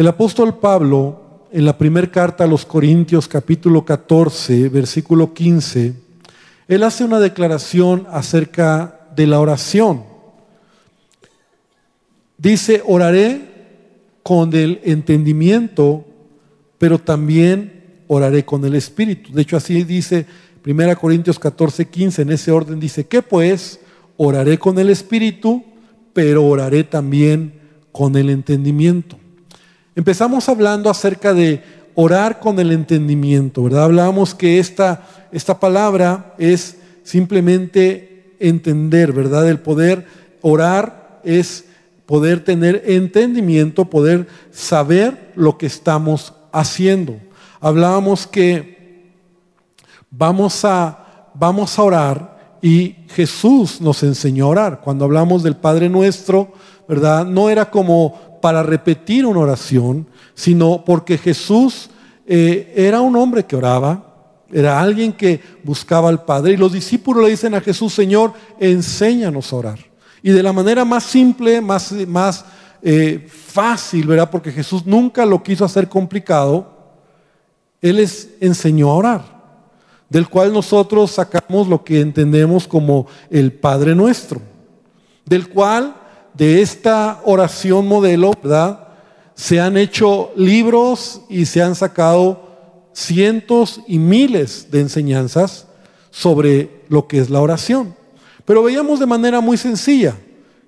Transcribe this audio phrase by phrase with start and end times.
[0.00, 5.92] El apóstol Pablo, en la primera carta a los Corintios capítulo 14, versículo 15,
[6.68, 10.04] él hace una declaración acerca de la oración.
[12.38, 13.42] Dice, oraré
[14.22, 16.06] con el entendimiento,
[16.78, 19.34] pero también oraré con el espíritu.
[19.34, 20.24] De hecho, así dice
[20.64, 23.80] 1 Corintios 14, 15, en ese orden dice, que pues
[24.16, 25.62] oraré con el espíritu,
[26.14, 27.52] pero oraré también
[27.92, 29.19] con el entendimiento.
[29.96, 31.62] Empezamos hablando acerca de
[31.94, 33.84] orar con el entendimiento, ¿verdad?
[33.84, 39.48] Hablábamos que esta, esta palabra es simplemente entender, ¿verdad?
[39.48, 40.06] El poder
[40.42, 41.64] orar es
[42.06, 47.18] poder tener entendimiento, poder saber lo que estamos haciendo.
[47.60, 49.10] Hablábamos que
[50.10, 54.80] vamos a, vamos a orar y Jesús nos enseñó a orar.
[54.80, 56.52] Cuando hablamos del Padre Nuestro,
[56.88, 57.24] ¿verdad?
[57.26, 61.90] No era como para repetir una oración, sino porque Jesús
[62.26, 64.06] eh, era un hombre que oraba,
[64.52, 66.52] era alguien que buscaba al Padre.
[66.52, 69.78] Y los discípulos le dicen a Jesús, Señor, enséñanos a orar.
[70.22, 72.44] Y de la manera más simple, más, más
[72.82, 74.30] eh, fácil, ¿verdad?
[74.30, 76.78] Porque Jesús nunca lo quiso hacer complicado.
[77.80, 79.24] Él les enseñó a orar,
[80.08, 84.40] del cual nosotros sacamos lo que entendemos como el Padre Nuestro,
[85.24, 85.96] del cual
[86.40, 88.88] de esta oración modelo, ¿verdad?
[89.34, 95.66] Se han hecho libros y se han sacado cientos y miles de enseñanzas
[96.10, 97.94] sobre lo que es la oración.
[98.46, 100.16] Pero veíamos de manera muy sencilla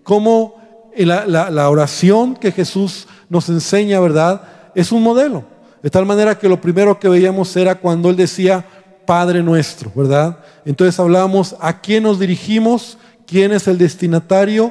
[0.02, 0.56] cómo
[0.94, 4.42] la, la, oración que Jesús nos enseña, ¿verdad?
[4.74, 5.42] Es un modelo.
[5.82, 8.62] De tal manera que lo primero que veíamos era cuando Él decía,
[9.06, 10.38] Padre nuestro, ¿verdad?
[10.66, 14.70] Entonces hablábamos a quién nos dirigimos, quién es el destinatario,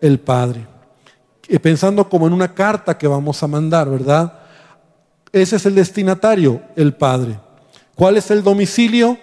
[0.00, 0.66] el Padre.
[1.62, 4.32] Pensando como en una carta que vamos a mandar, ¿verdad?
[5.32, 7.38] Ese es el destinatario, el Padre.
[7.94, 9.18] ¿Cuál es el domicilio?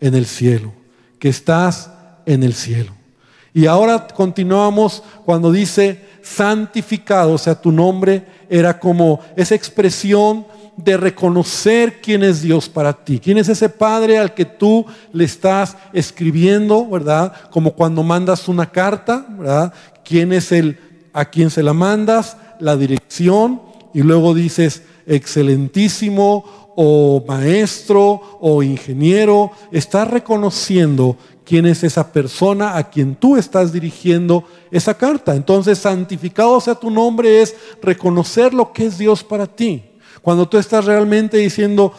[0.00, 0.72] En el cielo,
[1.18, 1.90] que estás
[2.26, 2.92] en el cielo.
[3.54, 10.46] Y ahora continuamos cuando dice santificado, o sea, tu nombre era como esa expresión
[10.76, 15.24] de reconocer quién es Dios para ti, quién es ese Padre al que tú le
[15.24, 17.32] estás escribiendo, ¿verdad?
[17.50, 19.72] Como cuando mandas una carta, ¿verdad?
[20.04, 20.78] quién es el
[21.12, 23.60] a quién se la mandas, la dirección,
[23.92, 26.44] y luego dices excelentísimo
[26.74, 34.44] o maestro o ingeniero, estás reconociendo quién es esa persona a quien tú estás dirigiendo
[34.70, 35.36] esa carta.
[35.36, 39.84] Entonces, santificado sea tu nombre es reconocer lo que es Dios para ti.
[40.22, 41.92] Cuando tú estás realmente diciendo,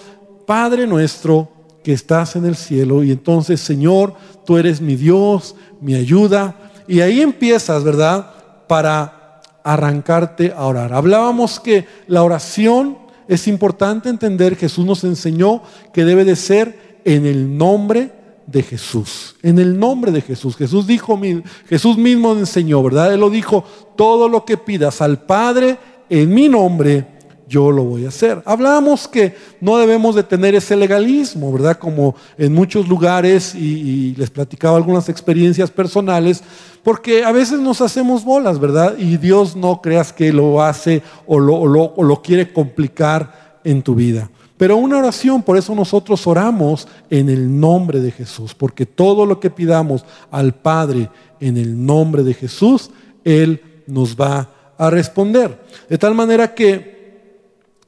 [0.45, 1.49] Padre nuestro
[1.83, 6.55] que estás en el cielo, y entonces, Señor, tú eres mi Dios, mi ayuda,
[6.87, 8.31] y ahí empiezas, ¿verdad?
[8.67, 10.93] Para arrancarte a orar.
[10.93, 12.97] Hablábamos que la oración
[13.27, 15.61] es importante entender, Jesús nos enseñó
[15.93, 18.11] que debe de ser en el nombre
[18.47, 20.55] de Jesús, en el nombre de Jesús.
[20.55, 21.19] Jesús dijo,
[21.67, 23.13] Jesús mismo enseñó, ¿verdad?
[23.13, 23.63] Él lo dijo,
[23.95, 25.77] todo lo que pidas al Padre
[26.09, 27.05] en mi nombre,
[27.47, 28.41] yo lo voy a hacer.
[28.45, 31.77] Hablábamos que no debemos de tener ese legalismo, ¿verdad?
[31.77, 36.43] Como en muchos lugares, y, les platicaba algunas experiencias personales,
[36.83, 38.95] porque a veces nos hacemos bolas, ¿verdad?
[38.97, 44.29] Y Dios no creas que lo hace o lo quiere complicar en tu vida.
[44.57, 49.39] Pero una oración, por eso nosotros oramos en el nombre de Jesús, porque todo lo
[49.39, 51.09] que pidamos al Padre
[51.39, 52.91] en el nombre de Jesús,
[53.23, 55.59] Él nos va a responder.
[55.89, 56.92] De tal manera que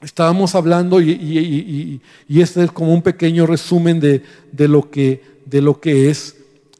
[0.01, 4.21] estábamos hablando, y, este es como un pequeño resumen de,
[4.67, 6.35] lo, que, de lo que es,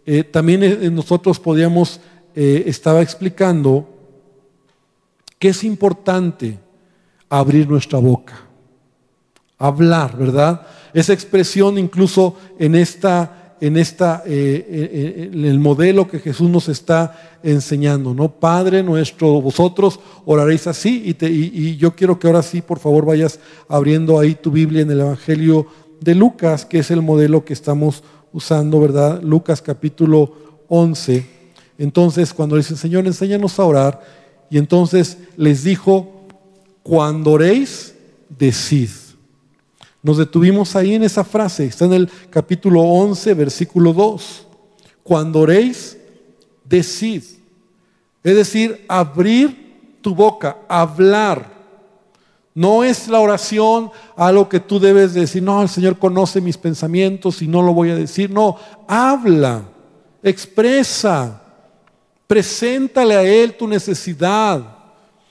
[0.05, 1.99] eh, también eh, nosotros podíamos,
[2.35, 3.89] eh, estaba explicando
[5.39, 6.59] que es importante
[7.29, 8.41] abrir nuestra boca,
[9.57, 10.67] hablar, ¿verdad?
[10.93, 16.49] Esa expresión incluso en esta en, esta, eh, eh, eh, en el modelo que Jesús
[16.49, 18.29] nos está enseñando, ¿no?
[18.29, 23.39] Padre nuestro, vosotros oraréis así y, y, yo quiero que ahora sí, por favor, vayas
[23.67, 25.67] abriendo ahí tu Biblia en el Evangelio
[26.01, 28.03] de Lucas, que es el modelo que estamos
[28.33, 29.21] usando, ¿verdad?
[29.21, 30.33] Lucas capítulo
[30.67, 31.25] 11.
[31.77, 34.01] Entonces, cuando dice, Señor, enséñanos a orar,
[34.49, 36.27] y entonces les dijo,
[36.83, 37.95] cuando oréis,
[38.29, 38.89] decid.
[40.05, 44.45] Nos detuvimos ahí en esa frase, está en el capítulo 11, versículo 2.
[45.01, 45.97] Cuando oréis,
[46.63, 47.23] decid.
[48.23, 51.51] Es decir, abrir tu boca, hablar.
[52.53, 57.41] No es la oración algo que tú debes decir, no, el Señor conoce mis pensamientos
[57.41, 58.29] y no lo voy a decir.
[58.29, 59.63] No, habla,
[60.21, 61.41] expresa,
[62.27, 64.61] preséntale a Él tu necesidad,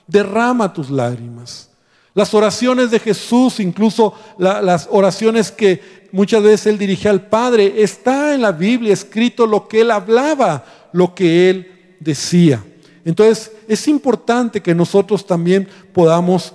[0.05, 1.69] derrama tus lágrimas.
[2.15, 8.33] Las oraciones de Jesús, incluso las oraciones que muchas veces él dirigía al Padre, está
[8.33, 10.63] en la Biblia escrito lo que él hablaba,
[10.93, 12.63] lo que él decía.
[13.03, 16.53] Entonces es importante que nosotros también podamos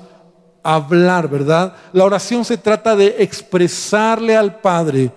[0.62, 1.74] hablar, ¿verdad?
[1.92, 5.12] La oración se trata de expresarle al Padre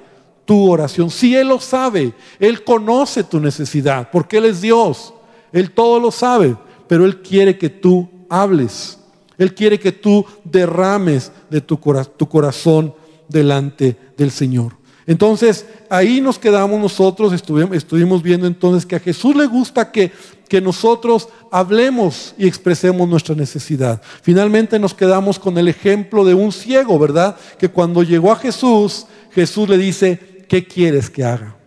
[0.45, 1.09] tu oración.
[1.09, 5.13] Si Él lo sabe, Él conoce tu necesidad, porque Él es Dios,
[5.51, 6.55] Él todo lo sabe,
[6.87, 8.99] pero Él quiere que tú hables.
[9.43, 12.93] Él quiere que tú derrames de tu, corazón
[13.27, 14.77] delante del Señor.
[15.05, 20.11] Entonces, ahí nos quedamos nosotros, estuvimos, viendo entonces que a Jesús le gusta que,
[20.47, 24.01] que nosotros hablemos y expresemos nuestra necesidad.
[24.21, 27.35] Finalmente nos quedamos con el ejemplo de un ciego, ¿verdad?
[27.59, 31.57] Que cuando llegó a Jesús, Jesús le dice, ¿qué quieres que haga?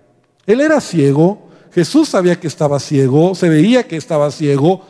[0.46, 4.82] Él era ciego, Jesús sabía que estaba ciego, se veía que estaba ciego,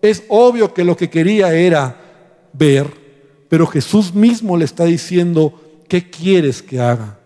[0.00, 2.09] es obvio que lo que quería era
[2.52, 2.88] ver,
[3.48, 7.18] pero Jesús mismo le está diciendo, ¿qué quieres que haga?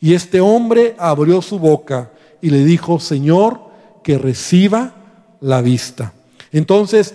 [0.00, 2.10] Y este hombre abrió su boca
[2.42, 3.60] y le dijo, Señor,
[4.02, 4.94] que reciba
[5.40, 6.12] la vista.
[6.52, 7.14] Entonces,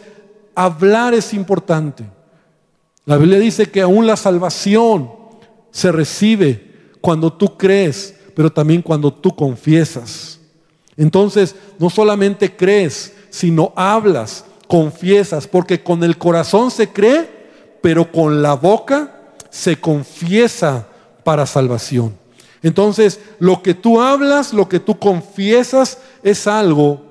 [0.55, 2.05] hablar es importante.
[3.05, 5.11] La Biblia dice que aún la salvación
[5.71, 6.69] se recibe
[7.01, 10.39] cuando tú crees, pero también cuando tú confiesas.
[10.97, 17.27] Entonces, no solamente crees, sino hablas, confiesas, porque con el corazón se cree,
[17.81, 19.15] pero con la boca
[19.49, 20.85] se confiesa
[21.23, 22.15] para salvación.
[22.61, 27.01] Entonces, lo que tú hablas, lo que tú confiesas, es algo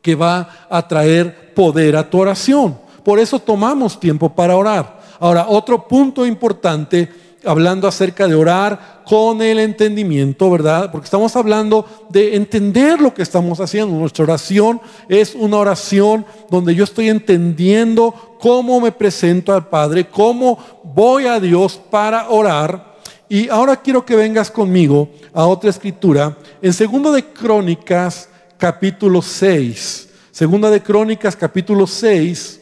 [0.00, 2.76] que va a traer poder a tu oración.
[3.04, 5.00] Por eso tomamos tiempo para orar.
[5.20, 7.08] Ahora, otro punto importante
[7.44, 10.90] hablando acerca de orar con el entendimiento, ¿verdad?
[10.90, 13.94] Porque estamos hablando de entender lo que estamos haciendo.
[13.96, 20.58] Nuestra oración es una oración donde yo estoy entendiendo cómo me presento al Padre, cómo
[20.84, 22.96] voy a Dios para orar.
[23.28, 28.28] Y ahora quiero que vengas conmigo a otra escritura, en segundo de Crónicas,
[28.58, 30.10] capítulo 6.
[30.32, 32.60] Segunda de Crónicas, capítulo 6,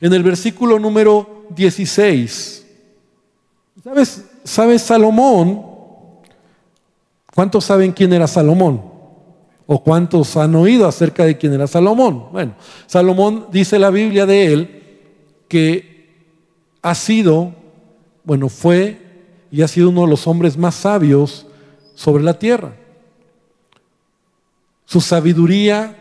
[0.00, 2.61] en el versículo número 16.
[3.82, 5.64] ¿Sabes, ¿Sabes Salomón?
[7.34, 8.82] ¿Cuántos saben quién era Salomón?
[9.66, 12.28] ¿O cuántos han oído acerca de quién era Salomón?
[12.30, 12.54] Bueno,
[12.86, 14.82] Salomón dice la Biblia de él
[15.48, 16.26] que
[16.82, 17.54] ha sido,
[18.24, 19.00] bueno, fue
[19.50, 21.46] y ha sido uno de los hombres más sabios
[21.94, 22.74] sobre la tierra.
[24.84, 25.96] Su sabiduría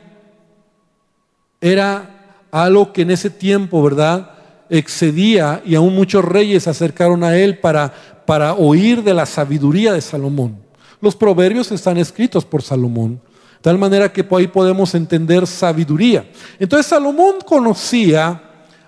[1.60, 4.31] era algo que en ese tiempo, ¿verdad?
[4.72, 7.94] Excedía y aún muchos reyes se acercaron a él para,
[8.26, 10.58] para oír de la sabiduría de Salomón.
[11.02, 16.26] Los proverbios están escritos por Salomón, de tal manera que ahí podemos entender sabiduría.
[16.58, 18.42] Entonces Salomón conocía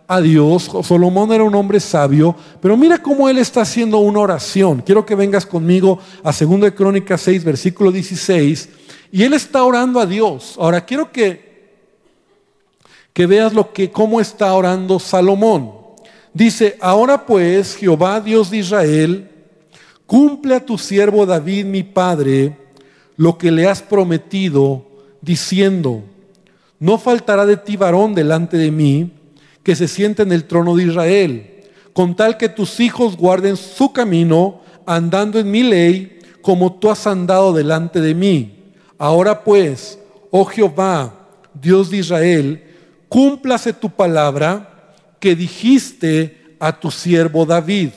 [0.08, 4.82] a Dios, Salomón era un hombre sabio, pero mira cómo él está haciendo una oración.
[4.86, 8.70] Quiero que vengas conmigo a 2 de Crónicas 6, versículo 16,
[9.12, 10.56] y él está orando a Dios.
[10.58, 11.53] Ahora quiero que
[13.14, 15.72] que veas lo que cómo está orando Salomón.
[16.34, 19.30] Dice, "Ahora pues, Jehová Dios de Israel,
[20.06, 22.58] cumple a tu siervo David mi padre
[23.16, 24.86] lo que le has prometido,
[25.22, 26.04] diciendo,
[26.80, 29.12] no faltará de ti varón delante de mí
[29.64, 31.64] que se siente en el trono de Israel,
[31.94, 37.08] con tal que tus hijos guarden su camino, andando en mi ley, como tú has
[37.08, 38.74] andado delante de mí.
[38.98, 39.98] Ahora pues,
[40.30, 41.14] oh Jehová,
[41.54, 42.64] Dios de Israel,
[43.14, 47.90] cúmplase tu palabra que dijiste a tu siervo David.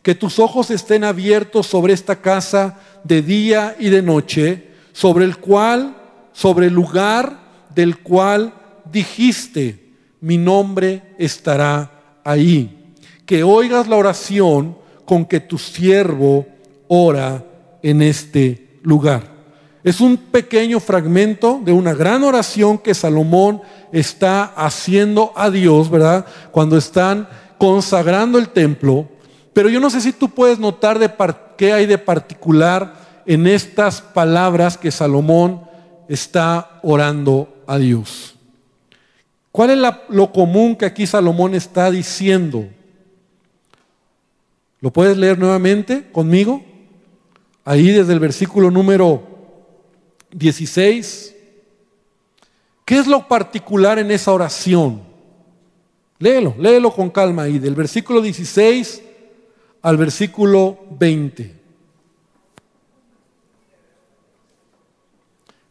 [0.00, 5.36] Que tus ojos estén abiertos sobre esta casa de día y de noche, sobre el
[5.36, 5.94] cual,
[6.32, 7.38] sobre el lugar
[7.74, 8.54] del cual
[8.90, 12.94] dijiste, mi nombre estará ahí.
[13.26, 16.46] Que oigas la oración con que tu siervo
[16.88, 17.44] ora
[17.82, 19.36] en este lugar.
[19.84, 23.62] Es un pequeño fragmento de una gran oración que Salomón
[23.92, 26.26] está haciendo a Dios, ¿verdad?
[26.50, 27.28] Cuando están
[27.58, 29.08] consagrando el templo.
[29.52, 31.10] Pero yo no sé si tú puedes notar de
[31.56, 35.62] qué hay de particular en estas palabras que Salomón
[36.08, 38.36] está orando a Dios.
[39.50, 39.78] ¿Cuál es
[40.08, 42.68] lo común que aquí Salomón está diciendo?
[44.80, 46.62] ¿Lo puedes leer nuevamente conmigo?
[47.64, 49.22] Ahí desde el versículo número
[50.30, 51.34] 16.
[52.88, 55.02] ¿Qué es lo particular en esa oración?
[56.18, 59.02] Léelo, léelo con calma ahí, del versículo 16
[59.82, 61.54] al versículo 20.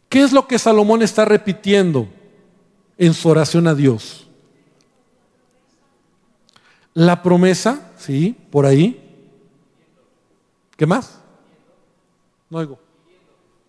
[0.07, 2.07] ¿Qué es lo que Salomón está repitiendo
[2.99, 4.27] en su oración a Dios?
[6.93, 8.99] la promesa, sí, por ahí.
[10.75, 11.19] ¿Qué más?
[12.51, 12.79] No oigo.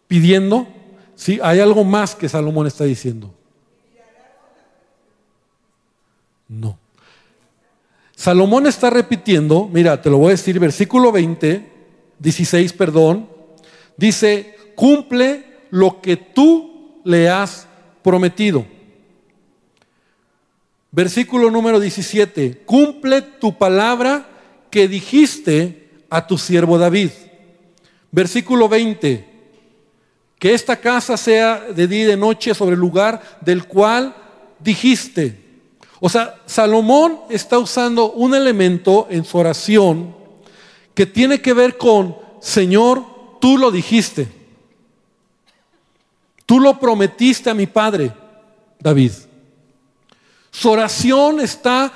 [0.06, 0.68] Pidiendo.
[1.14, 3.37] Sí, hay algo más que Salomón está diciendo.
[6.48, 6.78] No.
[8.16, 11.70] Salomón está repitiendo, mira, te lo voy a decir, versículo 20,
[12.18, 13.28] 16, perdón,
[13.96, 17.68] dice, cumple lo que tú le has
[18.02, 18.66] prometido.
[20.90, 24.26] Versículo número 17, cumple tu palabra
[24.70, 27.10] que dijiste a tu siervo David.
[28.10, 29.28] Versículo 20,
[30.38, 34.16] que esta casa sea de día y de noche sobre el lugar del cual
[34.58, 35.47] dijiste.
[36.00, 40.14] O sea, Salomón está usando un elemento en su oración
[40.94, 43.04] que tiene que ver con, Señor,
[43.40, 44.28] tú lo dijiste.
[46.46, 48.12] Tú lo prometiste a mi padre,
[48.80, 49.12] David.
[50.50, 51.92] Su oración está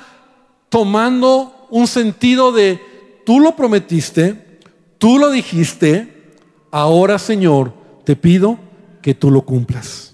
[0.69, 2.79] tomando un sentido de,
[3.25, 4.59] tú lo prometiste,
[4.97, 6.31] tú lo dijiste,
[6.71, 8.59] ahora Señor, te pido
[9.01, 10.13] que tú lo cumplas.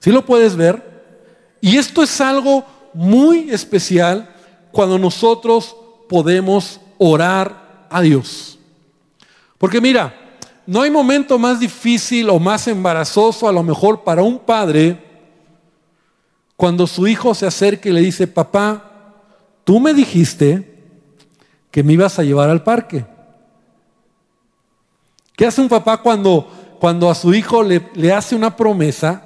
[0.00, 0.96] ¿Sí lo puedes ver?
[1.60, 2.64] Y esto es algo
[2.96, 4.26] muy especial
[4.72, 5.76] cuando nosotros
[6.08, 8.58] podemos orar a Dios.
[9.58, 10.14] Porque mira,
[10.66, 14.98] no hay momento más difícil o más embarazoso a lo mejor para un padre
[16.56, 19.12] cuando su hijo se acerca y le dice, papá,
[19.62, 20.74] tú me dijiste
[21.70, 23.04] que me ibas a llevar al parque.
[25.36, 26.50] ¿Qué hace un papá cuando,
[26.80, 29.25] cuando a su hijo le, le hace una promesa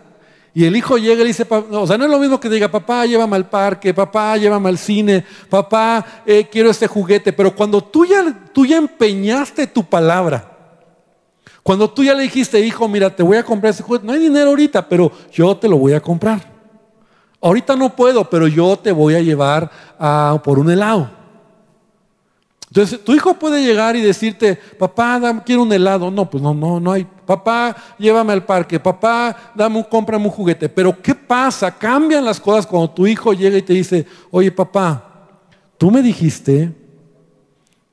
[0.53, 2.69] y el hijo llega y le dice, o sea, no es lo mismo que diga,
[2.69, 7.83] papá, llévame al parque, papá, llévame al cine, papá, eh, quiero este juguete, pero cuando
[7.83, 10.51] tú ya, tú ya empeñaste tu palabra,
[11.63, 14.19] cuando tú ya le dijiste, hijo, mira, te voy a comprar ese juguete, no hay
[14.19, 16.51] dinero ahorita, pero yo te lo voy a comprar.
[17.41, 21.11] Ahorita no puedo, pero yo te voy a llevar a, por un helado.
[22.69, 26.11] Entonces, tu hijo puede llegar y decirte, papá, quiero un helado.
[26.11, 27.07] No, pues no, no, no hay.
[27.31, 28.81] Papá, llévame al parque.
[28.81, 30.69] Papá, dame cómprame un juguete.
[30.69, 31.71] Pero ¿qué pasa?
[31.71, 35.29] Cambian las cosas cuando tu hijo llega y te dice, oye, papá,
[35.79, 36.75] tú me dijiste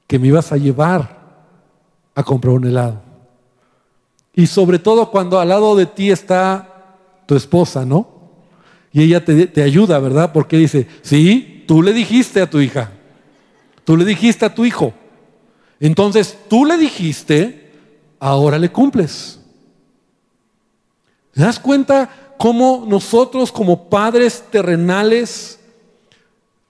[0.08, 1.20] que me ibas a llevar
[2.16, 3.00] a comprar un helado.
[4.34, 8.08] Y sobre todo cuando al lado de ti está tu esposa, ¿no?
[8.92, 10.34] Y ella te, te ayuda, ¿verdad?
[10.34, 12.90] Porque dice, sí, tú le dijiste a tu hija.
[13.84, 14.96] Tú le dijiste a tu hijo.
[15.80, 17.67] Entonces tú le dijiste,
[18.20, 19.40] ahora le cumples.
[21.32, 25.60] ¿Te das cuenta cómo nosotros como padres terrenales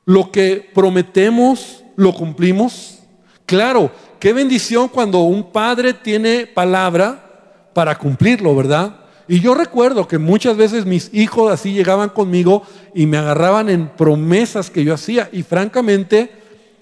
[0.06, 3.00] lo que prometemos lo cumplimos?
[3.46, 8.98] Claro, qué bendición cuando un padre tiene palabra para cumplirlo, ¿verdad?
[9.28, 12.64] Y yo recuerdo que muchas veces mis hijos así llegaban conmigo
[12.94, 15.30] y me agarraban en promesas que yo hacía.
[15.34, 16.32] Y francamente,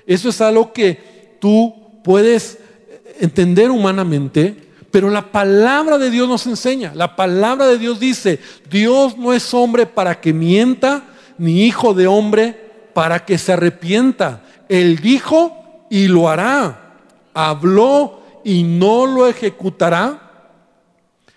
[0.05, 2.59] eso es algo que tú puedes
[3.19, 4.55] entender humanamente,
[4.91, 6.93] pero la palabra de Dios nos enseña.
[6.95, 11.03] La palabra de Dios dice, Dios no es hombre para que mienta,
[11.37, 14.43] ni hijo de hombre para que se arrepienta.
[14.69, 16.93] Él dijo y lo hará.
[17.33, 20.21] Habló y no lo ejecutará.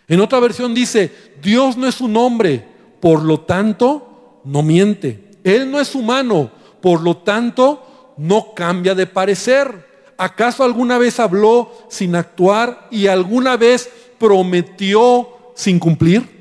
[0.07, 2.65] En otra versión dice, Dios no es un hombre,
[3.01, 5.33] por lo tanto, no miente.
[5.43, 9.88] Él no es humano, por lo tanto, no cambia de parecer.
[10.19, 16.37] ¿Acaso alguna vez habló sin actuar y alguna vez prometió sin cumplir?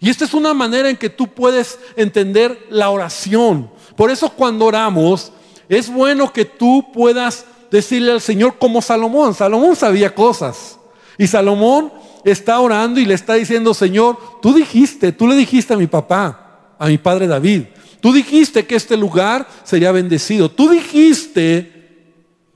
[0.00, 3.70] Y esta es una manera en que tú puedes entender la oración.
[3.96, 5.32] Por eso cuando oramos,
[5.68, 9.34] es bueno que tú puedas decirle al Señor como Salomón.
[9.34, 10.78] Salomón sabía cosas.
[11.16, 11.92] Y Salomón
[12.24, 16.74] está orando y le está diciendo, Señor, tú dijiste, tú le dijiste a mi papá,
[16.78, 17.62] a mi padre David,
[18.00, 20.50] Tú dijiste que este lugar sería bendecido.
[20.50, 21.77] Tú dijiste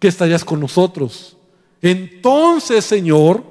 [0.02, 1.36] que estarías con nosotros.
[1.80, 3.44] Entonces, Señor,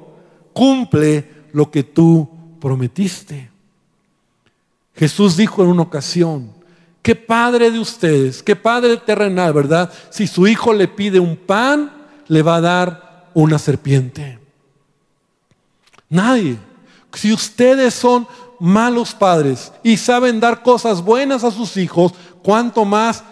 [0.52, 2.30] cumple lo que tú
[2.60, 3.50] prometiste.
[4.94, 6.52] Jesús dijo en una ocasión,
[7.02, 9.94] ¿qué padre de ustedes, qué padre terrenal, verdad?
[10.10, 11.90] Si su hijo le pide un pan,
[12.28, 14.38] le va a dar una serpiente.
[16.10, 16.58] Nadie.
[17.14, 18.28] Si ustedes son
[18.60, 22.12] malos padres y saben dar cosas buenas a sus hijos,
[22.44, 23.24] cuanto más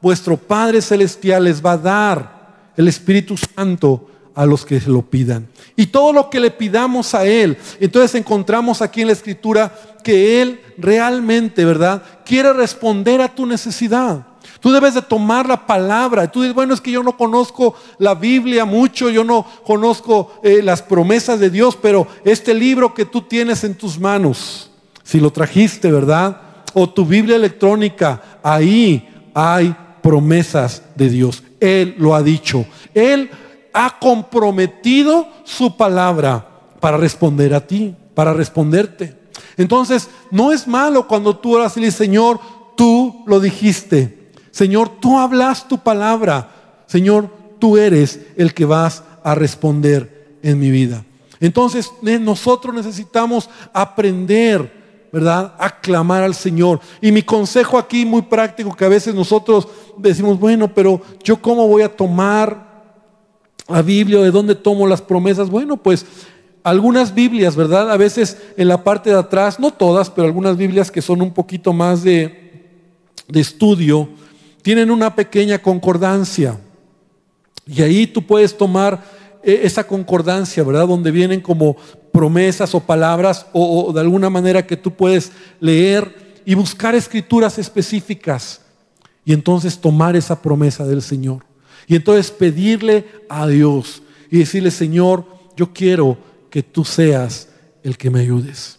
[0.00, 2.39] vuestro Padre Celestial les va a dar
[2.80, 5.48] el Espíritu Santo a los que lo pidan.
[5.76, 9.72] Y todo lo que le pidamos a Él, entonces encontramos aquí en la Escritura
[10.02, 12.02] que Él realmente, ¿verdad?
[12.24, 14.26] Quiere responder a tu necesidad.
[14.60, 16.30] Tú debes de tomar la palabra.
[16.30, 20.60] Tú dices, bueno, es que yo no conozco la Biblia mucho, yo no conozco eh,
[20.62, 24.70] las promesas de Dios, pero este libro que tú tienes en tus manos,
[25.02, 26.40] si lo trajiste, ¿verdad?
[26.72, 31.42] O tu Biblia electrónica, ahí hay promesas de Dios.
[31.60, 32.64] Él lo ha dicho.
[32.94, 33.30] Él
[33.72, 36.46] ha comprometido su palabra
[36.80, 39.16] para responder a ti, para responderte.
[39.56, 42.40] Entonces, no es malo cuando tú oras y dices, Señor,
[42.76, 44.30] tú lo dijiste.
[44.50, 46.82] Señor, tú hablas tu palabra.
[46.86, 51.04] Señor, tú eres el que vas a responder en mi vida.
[51.40, 54.79] Entonces, nosotros necesitamos aprender
[55.12, 55.54] ¿verdad?
[55.58, 56.80] Aclamar al Señor.
[57.00, 61.66] Y mi consejo aquí muy práctico, que a veces nosotros decimos, bueno, pero yo cómo
[61.66, 62.70] voy a tomar
[63.68, 65.50] la Biblia, de dónde tomo las promesas.
[65.50, 66.04] Bueno, pues
[66.62, 67.90] algunas Biblias, ¿verdad?
[67.90, 71.32] A veces en la parte de atrás, no todas, pero algunas Biblias que son un
[71.32, 72.68] poquito más de,
[73.28, 74.08] de estudio,
[74.62, 76.58] tienen una pequeña concordancia.
[77.66, 79.02] Y ahí tú puedes tomar
[79.42, 80.86] esa concordancia, ¿verdad?
[80.86, 81.76] Donde vienen como
[82.12, 88.60] promesas o palabras o, de alguna manera que tú puedes leer y buscar escrituras específicas
[89.24, 91.44] y entonces tomar esa promesa del Señor.
[91.86, 95.24] Y entonces pedirle a Dios y decirle, Señor,
[95.56, 96.18] yo quiero
[96.50, 97.48] que tú seas
[97.82, 98.78] el que me ayudes.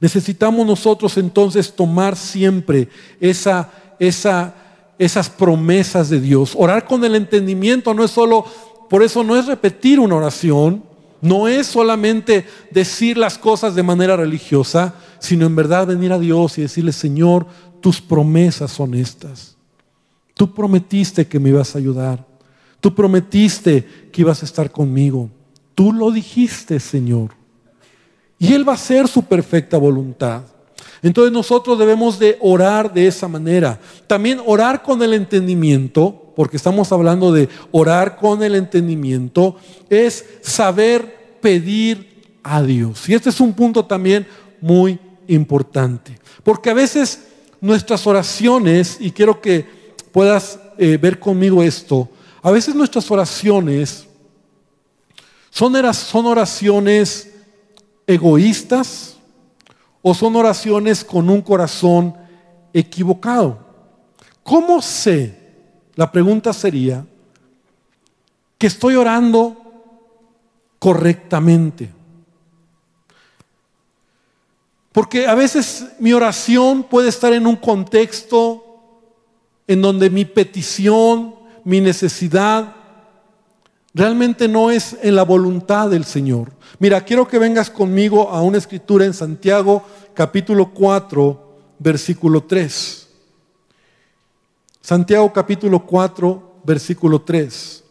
[0.00, 2.88] Necesitamos nosotros entonces tomar siempre
[3.20, 4.54] esa, esa,
[4.98, 6.54] esas promesas de Dios.
[6.56, 8.44] Orar con el entendimiento no es solo,
[8.92, 10.84] por eso no es repetir una oración,
[11.22, 16.58] no es solamente decir las cosas de manera religiosa, sino en verdad venir a Dios
[16.58, 17.46] y decirle, Señor,
[17.80, 19.56] tus promesas son estas.
[20.34, 22.22] Tú prometiste que me ibas a ayudar.
[22.82, 25.30] Tú prometiste que ibas a estar conmigo.
[25.74, 27.30] Tú lo dijiste, Señor.
[28.38, 30.42] Y Él va a hacer su perfecta voluntad.
[31.00, 33.80] Entonces nosotros debemos de orar de esa manera.
[34.06, 39.56] También orar con el entendimiento, porque estamos hablando de orar con el entendimiento,
[39.90, 43.08] es saber pedir a Dios.
[43.08, 44.26] Y este es un punto también
[44.60, 44.98] muy
[45.28, 46.18] importante.
[46.42, 47.24] Porque a veces
[47.60, 49.66] nuestras oraciones, y quiero que
[50.10, 52.08] puedas eh, ver conmigo esto,
[52.42, 54.06] a veces nuestras oraciones
[55.50, 57.30] son, son oraciones
[58.06, 59.16] egoístas
[60.00, 62.16] o son oraciones con un corazón
[62.72, 63.58] equivocado.
[64.42, 65.41] ¿Cómo sé?
[65.94, 67.04] La pregunta sería
[68.58, 69.56] que estoy orando
[70.78, 71.90] correctamente.
[74.92, 78.64] Porque a veces mi oración puede estar en un contexto
[79.66, 82.74] en donde mi petición mi necesidad
[83.94, 86.52] realmente no es en la voluntad del Señor.
[86.78, 89.82] Mira, quiero que vengas conmigo a una escritura en Santiago
[90.14, 93.01] capítulo 4, versículo 3.
[94.82, 97.84] Santiago capítulo 4, versículo 3.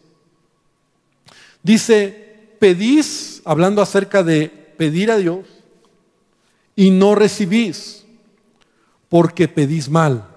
[1.64, 5.46] Dice, pedís, hablando acerca de pedir a Dios,
[6.76, 8.04] y no recibís,
[9.08, 10.28] porque pedís mal,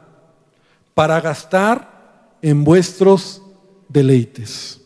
[0.94, 3.42] para gastar en vuestros
[3.88, 4.80] deleites.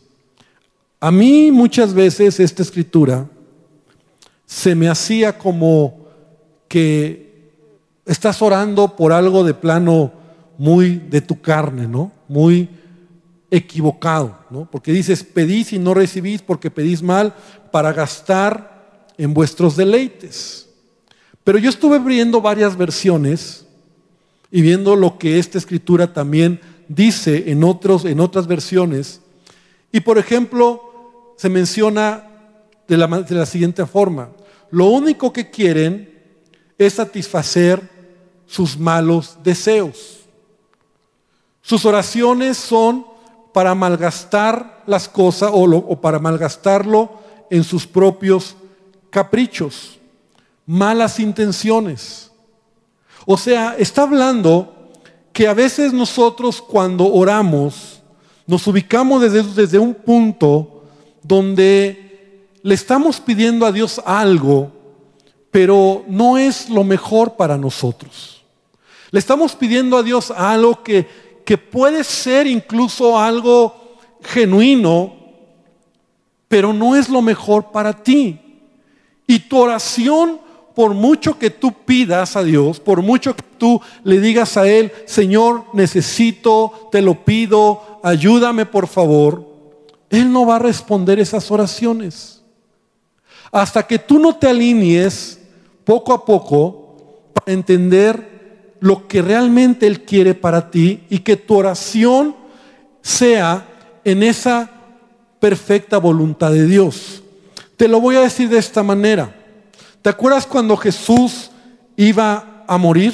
[0.99, 3.29] A mí muchas veces esta escritura
[4.47, 6.07] se me hacía como
[6.67, 7.51] que
[8.05, 10.18] estás orando por algo de plano
[10.59, 12.11] muy de tu carne, ¿no?
[12.27, 12.69] Muy
[13.49, 14.69] equivocado, ¿no?
[14.69, 17.33] Porque dices, pedís y no recibís porque pedís mal
[17.71, 20.67] para gastar en vuestros deleites.
[21.45, 23.65] Pero yo estuve viendo varias versiones
[24.51, 29.21] y viendo lo que esta escritura también dice en, otros, en otras versiones.
[29.93, 32.27] Y por ejemplo, se menciona
[32.85, 34.29] de la, de la siguiente forma.
[34.71, 36.19] Lo único que quieren
[36.77, 37.81] es satisfacer
[38.45, 40.18] sus malos deseos.
[41.69, 43.05] Sus oraciones son
[43.53, 47.11] para malgastar las cosas o, para malgastarlo
[47.47, 48.55] en sus propios
[49.11, 49.99] caprichos,
[50.65, 52.31] malas intenciones.
[53.23, 54.89] O sea, está hablando
[55.31, 58.01] que a veces nosotros cuando oramos
[58.47, 60.85] nos ubicamos desde, desde un punto
[61.21, 64.71] donde le estamos pidiendo a Dios algo,
[65.51, 68.43] pero no es lo mejor para nosotros.
[69.11, 75.15] Le estamos pidiendo a Dios algo que, que puede ser incluso algo genuino,
[76.47, 78.39] pero no es lo mejor para ti.
[79.25, 80.41] Y tu oración
[80.75, 84.91] por mucho que tú pidas a Dios, por mucho que tú le digas a Él,
[85.07, 89.43] Señor, necesito, te lo pido, ayúdame por favor,
[90.11, 92.43] Él no va a responder esas oraciones.
[93.51, 95.39] Hasta que tú no te alinees
[95.83, 96.95] poco a poco
[97.33, 98.28] para entender
[98.79, 102.35] lo que realmente Él quiere para ti y que tu oración
[103.01, 103.65] sea
[104.03, 104.69] en esa
[105.39, 107.23] perfecta voluntad de Dios.
[107.77, 109.35] Te lo voy a decir de esta manera.
[110.01, 111.51] ¿Te acuerdas cuando Jesús
[111.95, 113.13] iba a morir?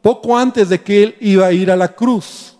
[0.00, 2.56] Poco antes de que él iba a ir a la cruz.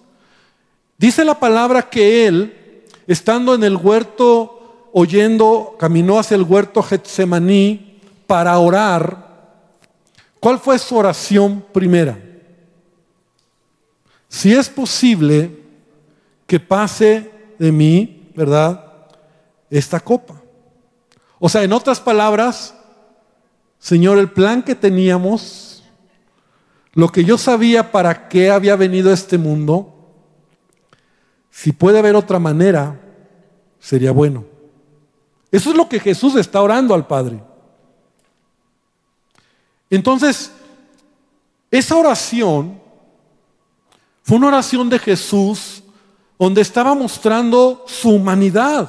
[0.99, 7.99] Dice la palabra que él, estando en el huerto, oyendo, caminó hacia el huerto Getsemaní
[8.27, 9.32] para orar.
[10.43, 12.19] ¿Cuál fue su oración primera?
[14.29, 15.57] Si es posible
[16.49, 19.07] que pase de mí, ¿verdad?
[19.71, 20.35] Esta copa.
[21.39, 22.75] O sea, en otras palabras,
[23.79, 25.85] Señor, el plan que teníamos,
[26.95, 29.95] lo que yo sabía para qué había venido a este mundo,
[31.53, 33.01] si puede haber otra manera,
[33.79, 34.45] sería bueno.
[35.53, 37.52] Eso es lo que Jesús está orando al Padre.
[39.93, 40.51] Entonces,
[41.71, 42.81] esa oración
[44.23, 45.83] fue una oración de Jesús
[46.39, 48.89] donde estaba mostrando su humanidad,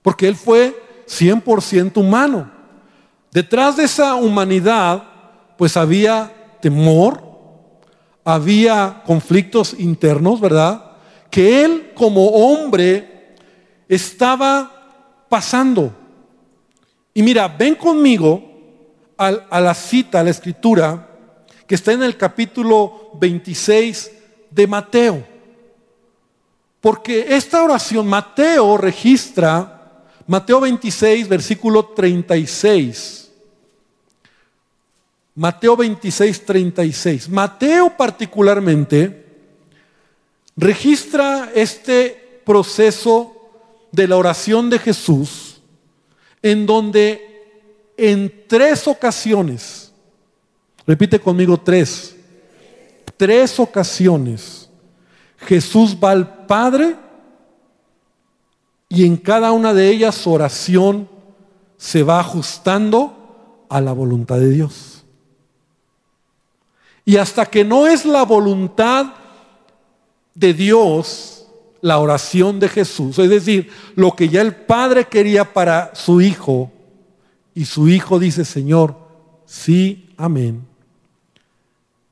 [0.00, 2.50] porque Él fue 100% humano.
[3.30, 5.04] Detrás de esa humanidad,
[5.58, 7.22] pues había temor,
[8.24, 10.92] había conflictos internos, ¿verdad?
[11.30, 13.36] Que él como hombre
[13.86, 15.94] estaba pasando.
[17.12, 18.53] Y mira, ven conmigo
[19.16, 21.08] a, la cita, a la escritura,
[21.66, 24.10] que está en el capítulo 26
[24.50, 25.26] de Mateo.
[26.80, 33.30] Porque esta oración, Mateo registra, Mateo 26, versículo 36.
[35.36, 37.28] Mateo 26, 36.
[37.28, 39.24] Mateo particularmente
[40.56, 43.32] registra este proceso
[43.90, 45.60] de la oración de Jesús
[46.42, 47.33] en donde
[47.96, 49.92] en tres ocasiones,
[50.86, 52.16] repite conmigo tres,
[53.16, 54.68] tres ocasiones,
[55.38, 56.96] Jesús va al Padre
[58.88, 61.08] y en cada una de ellas su oración
[61.76, 65.04] se va ajustando a la voluntad de Dios.
[67.04, 69.14] Y hasta que no es la voluntad
[70.34, 71.46] de Dios,
[71.80, 76.72] la oración de Jesús, es decir, lo que ya el Padre quería para su Hijo,
[77.54, 78.96] y su Hijo dice, Señor,
[79.46, 80.64] sí, amén,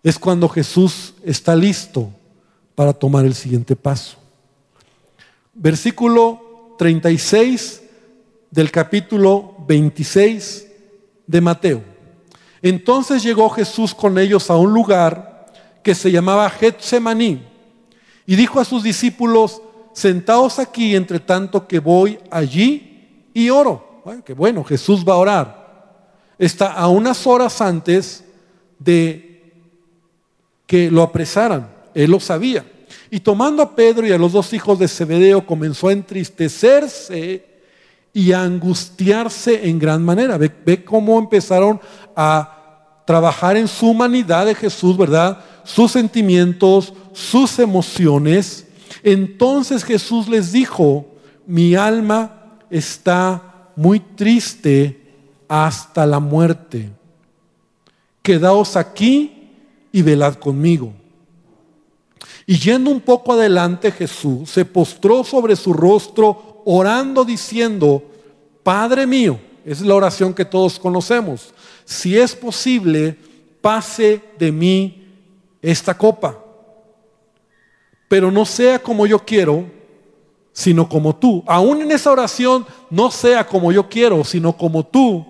[0.02, 2.10] es cuando Jesús está listo
[2.74, 4.16] para tomar el siguiente paso.
[5.54, 7.82] Versículo 36
[8.50, 10.66] del capítulo 26
[11.26, 11.82] de Mateo.
[12.60, 15.46] Entonces llegó Jesús con ellos a un lugar
[15.82, 17.42] que se llamaba Getsemaní
[18.26, 19.60] y dijo a sus discípulos,
[19.92, 23.91] sentaos aquí entre tanto que voy allí y oro.
[24.04, 25.62] Bueno, bueno, Jesús va a orar.
[26.38, 28.24] Está a unas horas antes
[28.78, 29.52] de
[30.66, 31.68] que lo apresaran.
[31.94, 32.64] Él lo sabía.
[33.10, 37.46] Y tomando a Pedro y a los dos hijos de Zebedeo, comenzó a entristecerse
[38.12, 40.36] y a angustiarse en gran manera.
[40.36, 41.80] Ve, ve cómo empezaron
[42.16, 45.44] a trabajar en su humanidad de Jesús, ¿verdad?
[45.64, 48.66] Sus sentimientos, sus emociones.
[49.02, 51.06] Entonces Jesús les dijo,
[51.46, 55.00] mi alma está muy triste
[55.48, 56.90] hasta la muerte.
[58.22, 59.50] Quedaos aquí
[59.92, 60.92] y velad conmigo.
[62.46, 68.02] Y yendo un poco adelante Jesús se postró sobre su rostro orando diciendo,
[68.62, 71.52] Padre mío, es la oración que todos conocemos,
[71.84, 73.16] si es posible,
[73.60, 75.06] pase de mí
[75.60, 76.38] esta copa.
[78.08, 79.66] Pero no sea como yo quiero,
[80.52, 81.42] sino como tú.
[81.46, 85.24] Aún en esa oración, no sea como yo quiero, sino como tú.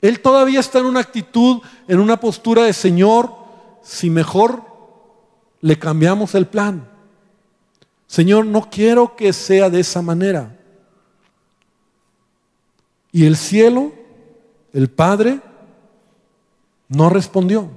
[0.00, 3.32] Él todavía está en una actitud, en una postura de Señor,
[3.82, 4.62] si mejor
[5.60, 6.88] le cambiamos el plan.
[8.06, 10.58] Señor, no quiero que sea de esa manera.
[13.12, 13.92] Y el cielo,
[14.72, 15.40] el Padre,
[16.88, 17.70] no respondió.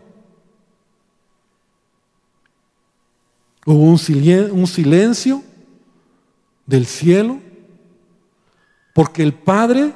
[3.65, 5.43] Hubo un silencio
[6.67, 7.39] del cielo
[8.93, 9.93] porque el Padre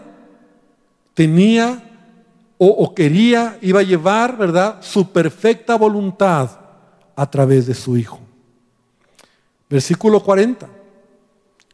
[1.15, 1.87] tenía
[2.63, 6.51] o, quería, iba a llevar, ¿verdad?, su perfecta voluntad
[7.15, 8.19] a través de su Hijo.
[9.67, 10.69] Versículo 40.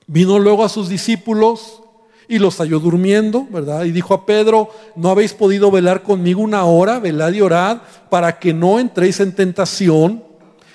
[0.05, 1.81] Vino luego a sus discípulos
[2.29, 3.83] y los halló durmiendo, ¿verdad?
[3.83, 6.99] Y dijo a Pedro, ¿no habéis podido velar conmigo una hora?
[6.99, 7.79] Velad y orad
[8.09, 10.23] para que no entréis en tentación.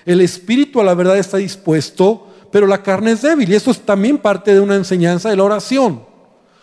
[0.04, 3.50] El espíritu a la verdad está dispuesto, pero la carne es débil.
[3.50, 6.04] Y eso es también parte de una enseñanza de la oración.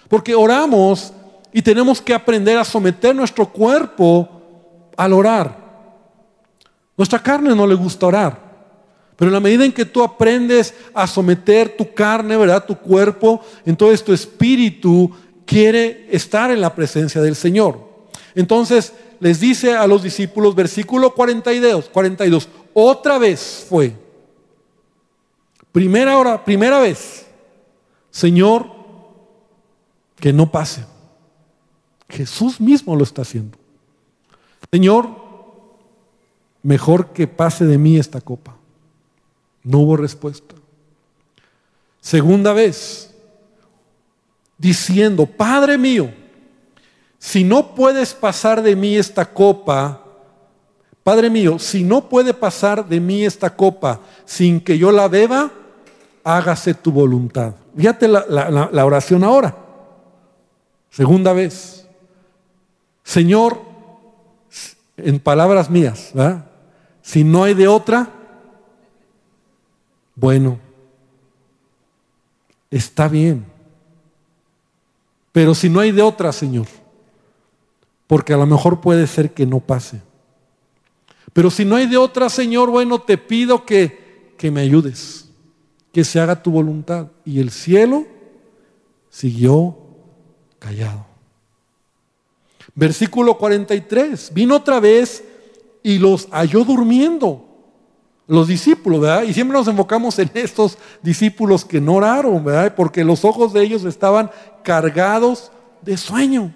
[0.08, 1.12] Porque oramos
[1.52, 4.30] y tenemos que aprender a someter nuestro cuerpo
[4.96, 5.58] al orar.
[6.96, 8.50] Nuestra carne no le gusta orar.
[9.16, 12.66] Pero en la medida en que tú aprendes a someter tu carne, ¿verdad?
[12.66, 15.12] Tu cuerpo, entonces tu espíritu
[15.44, 17.80] quiere estar en la presencia del Señor.
[18.36, 24.09] Entonces les dice a los discípulos, versículo 42, 42, otra vez fue.
[25.72, 27.28] Primera hora, primera vez,
[28.10, 28.70] Señor,
[30.20, 30.86] que no pase.
[32.10, 33.58] Jesús mismo lo está haciendo.
[34.72, 35.10] Señor,
[36.64, 38.56] mejor que pase de mí esta copa.
[39.64, 40.56] No hubo respuesta.
[42.02, 43.14] Segunda vez,
[44.58, 46.12] diciendo, Padre mío,
[47.20, 50.04] si no puedes pasar de mí esta copa,
[51.04, 55.52] Padre mío, si no puede pasar de mí esta copa sin que yo la beba,
[56.24, 57.54] hágase tu voluntad.
[57.76, 59.56] Fíjate la, la oración ahora.
[60.90, 61.88] Segunda vez.
[63.04, 63.60] Señor,
[64.98, 66.12] en palabras mías,
[67.02, 68.08] si no hay de otra,
[70.16, 70.60] bueno,
[72.70, 73.46] está bien.
[75.32, 76.68] Pero si no hay de otra, Señor,
[78.08, 80.02] porque a lo mejor puede ser que no pase.
[81.40, 85.30] Pero si no hay de otra, Señor, bueno, te pido que, que me ayudes,
[85.94, 87.08] que se haga tu voluntad.
[87.24, 88.06] Y el cielo
[89.10, 89.78] siguió
[90.60, 91.06] callado.
[92.76, 95.24] Versículo 43, vino otra vez
[95.82, 97.48] y los halló durmiendo.
[98.28, 99.24] Los discípulos, ¿verdad?
[99.24, 102.76] Y siempre nos enfocamos en estos discípulos que no oraron, ¿verdad?
[102.76, 104.30] Porque los ojos de ellos estaban
[104.62, 106.54] cargados de sueño.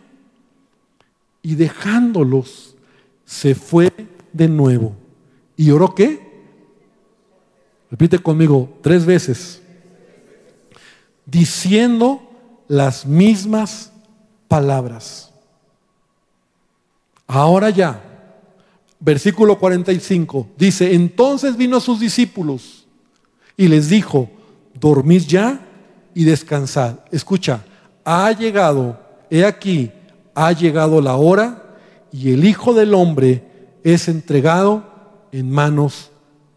[1.41, 2.75] Y dejándolos,
[3.23, 3.89] se fue
[4.33, 4.95] de nuevo.
[5.55, 6.19] ¿Y oró qué?
[7.89, 9.61] Repite conmigo tres veces.
[11.25, 12.21] Diciendo
[12.67, 13.91] las mismas
[14.47, 15.31] palabras.
[17.27, 18.01] Ahora ya,
[18.99, 22.85] versículo 45, dice, entonces vino a sus discípulos
[23.55, 24.29] y les dijo,
[24.79, 25.65] dormid ya
[26.13, 26.99] y descansad.
[27.11, 27.63] Escucha,
[28.03, 29.91] ha llegado, he aquí,
[30.35, 31.77] ha llegado la hora
[32.11, 33.52] y el Hijo del Hombre
[33.83, 34.83] es entregado
[35.31, 36.11] en manos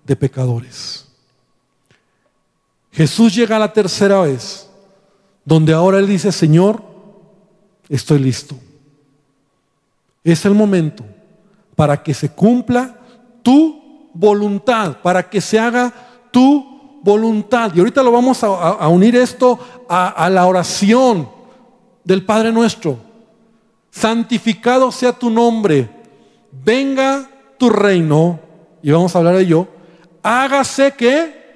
[0.05, 1.07] de pecadores.
[2.93, 4.71] Jesús llega la tercera vez,
[5.45, 6.83] donde ahora Él dice, Señor,
[7.89, 8.57] estoy listo.
[10.25, 11.05] Es el momento
[11.75, 12.99] para que se cumpla
[13.43, 15.93] tu voluntad, para que se haga
[16.31, 17.73] tu voluntad.
[17.75, 19.59] Y ahorita lo vamos a, unir esto
[19.89, 21.29] a la oración
[22.03, 22.99] del Padre nuestro.
[23.91, 25.96] Santificado sea tu nombre,
[26.65, 28.41] venga tu reino,
[28.83, 29.69] y vamos a hablar de ello,
[30.23, 31.47] hágase que...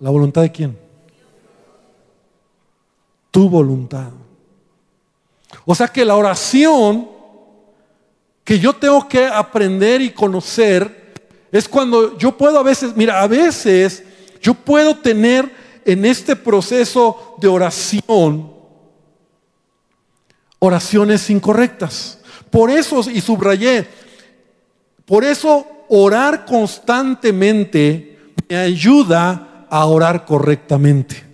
[0.00, 0.78] ¿La voluntad de quién?
[3.30, 4.10] Tu voluntad.
[5.64, 7.08] O sea que la oración
[8.44, 11.14] que yo tengo que aprender y conocer
[11.52, 14.02] es cuando yo puedo a veces, mira, a veces
[14.40, 15.50] yo puedo tener
[15.84, 18.52] en este proceso de oración
[20.58, 22.19] oraciones incorrectas.
[22.50, 23.86] Por eso, y subrayé,
[25.04, 31.24] por eso orar constantemente me ayuda a orar correctamente.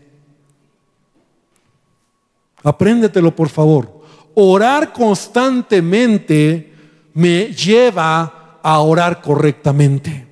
[2.63, 4.03] Apréndetelo, por favor.
[4.35, 6.73] Orar constantemente
[7.15, 10.27] me lleva a orar correctamente.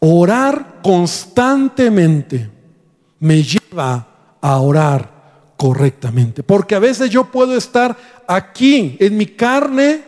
[0.00, 2.50] Orar constantemente
[3.20, 4.06] me lleva
[4.40, 5.15] a orar
[5.56, 6.42] correctamente.
[6.42, 10.04] Porque a veces yo puedo estar aquí, en mi carne,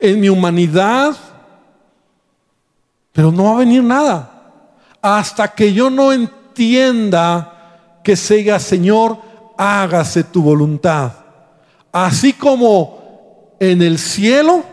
[0.00, 1.16] en mi humanidad,
[3.12, 4.34] pero no va a venir nada.
[5.02, 9.18] Hasta que yo no entienda que sea, Señor,
[9.56, 11.12] hágase tu voluntad.
[11.92, 14.64] Así como en el cielo,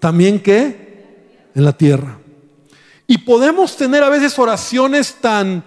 [0.00, 2.18] también que en la tierra.
[3.06, 5.62] Y podemos tener a veces oraciones tan,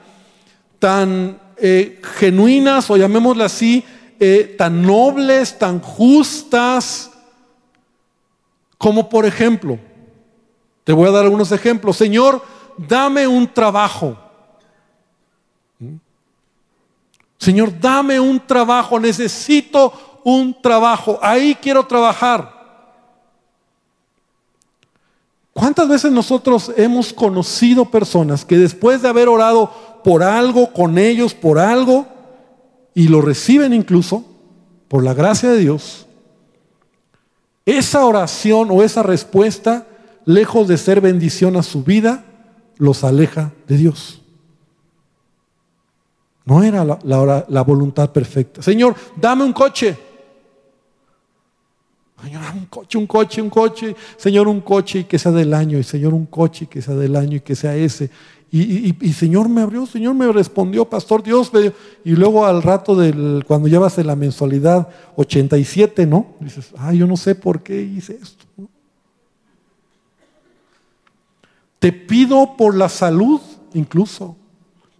[0.79, 3.83] tan eh, genuinas, o llamémoslas así,
[4.19, 7.11] eh, tan nobles, tan justas,
[8.77, 9.79] como por ejemplo,
[10.83, 11.97] te voy a dar algunos ejemplos.
[11.97, 12.41] Señor,
[12.77, 14.17] dame un trabajo.
[15.79, 15.95] ¿Mm?
[17.37, 22.53] Señor, dame un trabajo, necesito un trabajo, ahí quiero trabajar.
[25.53, 29.71] ¿Cuántas veces nosotros hemos conocido personas que después de haber orado
[30.05, 32.05] por algo, con ellos, por algo,
[32.93, 34.23] y lo reciben incluso,
[34.87, 36.05] por la gracia de Dios,
[37.65, 39.87] esa oración o esa respuesta,
[40.23, 42.23] lejos de ser bendición a su vida,
[42.77, 44.21] los aleja de Dios.
[46.45, 48.61] No era la, voluntad perfecta.
[48.61, 49.97] Señor, dame un coche.
[52.21, 53.95] Señor, un coche, un coche, un coche.
[54.17, 55.79] Señor, un coche y que sea del año.
[55.79, 58.11] Y Señor, un coche y que sea del año y que sea ese.
[58.51, 61.51] Y, Señor me abrió, Señor me respondió, Pastor Dios.
[62.05, 66.27] y luego al rato, del, cuando llevas en la mensualidad 87, ¿no?
[66.39, 68.45] Dices, ah, yo no sé por qué hice esto.
[71.79, 73.41] Te pido por la salud,
[73.73, 74.37] incluso,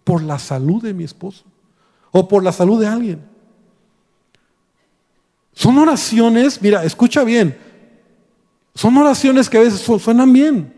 [0.04, 1.44] por la salud de mi esposo
[2.12, 3.20] o por la salud de alguien.
[5.52, 7.56] Son oraciones, mira, escucha bien,
[8.74, 10.75] son oraciones que a veces suenan bien.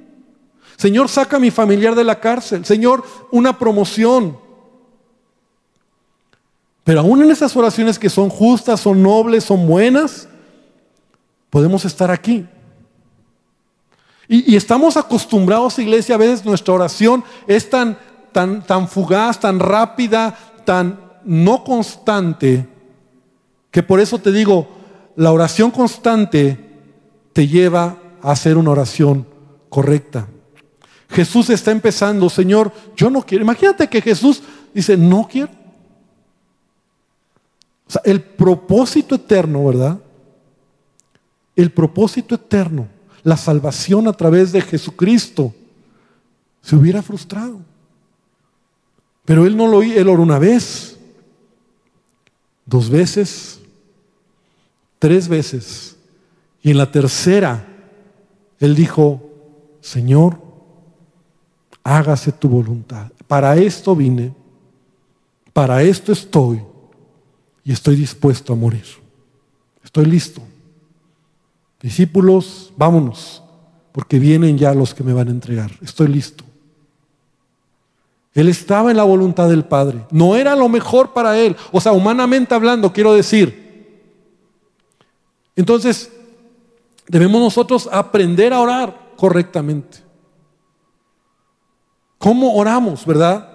[0.78, 2.64] Señor, saca a mi familiar de la cárcel.
[2.64, 4.38] Señor, una promoción.
[6.84, 10.28] Pero aún en esas oraciones que son justas, son nobles, son buenas,
[11.50, 12.46] podemos estar aquí.
[14.28, 17.98] Y, estamos acostumbrados, iglesia, a veces nuestra oración es tan,
[18.30, 22.68] tan, tan fugaz, tan rápida, tan no constante,
[23.70, 24.68] que por eso te digo,
[25.16, 26.58] la oración constante
[27.32, 29.26] te lleva a hacer una oración
[29.68, 30.28] correcta.
[31.08, 33.44] Jesús está empezando, Señor, yo no quiero.
[33.44, 34.42] Imagínate que Jesús
[34.74, 35.50] dice, no quiero.
[37.86, 39.98] O sea, el propósito eterno, ¿verdad?
[41.56, 42.88] El propósito eterno
[43.22, 45.54] la salvación a través de Jesucristo,
[46.62, 47.60] se hubiera frustrado.
[49.24, 50.98] Pero él no lo hizo, él oró una vez,
[52.64, 53.60] dos veces,
[54.98, 55.96] tres veces.
[56.62, 57.66] Y en la tercera,
[58.60, 59.22] él dijo,
[59.80, 60.40] Señor,
[61.88, 63.11] hágase tu voluntad.
[63.27, 64.35] Para esto vine,
[65.53, 66.62] para esto estoy
[67.64, 68.85] y estoy dispuesto a morir.
[69.83, 70.42] Estoy listo.
[71.81, 73.42] Discípulos, vámonos,
[73.92, 75.70] porque vienen ya los que me van a entregar.
[75.81, 76.44] Estoy listo.
[78.35, 80.05] Él estaba en la voluntad del Padre.
[80.11, 81.57] No era lo mejor para él.
[81.72, 83.66] O sea, humanamente hablando, quiero decir.
[85.57, 86.12] Entonces,
[87.09, 90.07] debemos nosotros aprender a orar correctamente.
[92.18, 93.48] ¿Cómo oramos, verdad?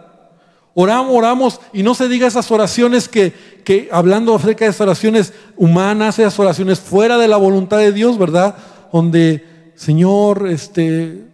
[0.73, 3.31] Oramos, oramos, y no se diga esas oraciones que,
[3.63, 8.17] que, hablando acerca de esas oraciones humanas, esas oraciones fuera de la voluntad de Dios,
[8.17, 8.55] ¿verdad?
[8.91, 11.27] Donde, Señor, este,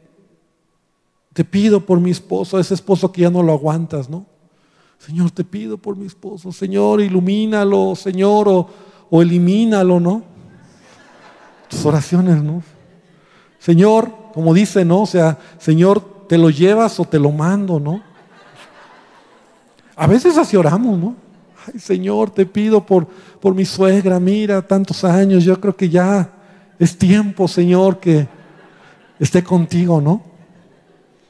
[1.32, 4.26] te pido por mi esposo, ese esposo que ya no lo aguantas, ¿no?
[4.98, 8.68] Señor, te pido por mi esposo, Señor, ilumínalo, Señor, o,
[9.10, 10.24] o elimínalo, ¿no?
[11.70, 12.62] Tus oraciones, ¿no?
[13.60, 15.04] Señor, como dice, ¿no?
[15.04, 18.04] O sea, Señor, te lo llevas o te lo mando, ¿no?
[19.96, 21.16] A veces así oramos, ¿no?
[21.66, 26.32] Ay, Señor, te pido por, por mi suegra, mira, tantos años, yo creo que ya
[26.78, 28.28] es tiempo, Señor, que
[29.20, 30.22] esté contigo, ¿no?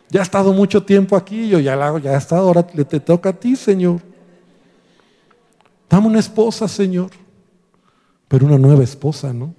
[0.09, 2.83] Ya ha estado mucho tiempo aquí, yo ya la hago, ya ha estado, ahora le
[2.83, 4.01] te toca a ti, Señor.
[5.89, 7.11] Dame una esposa, Señor,
[8.27, 9.55] pero una nueva esposa, ¿no?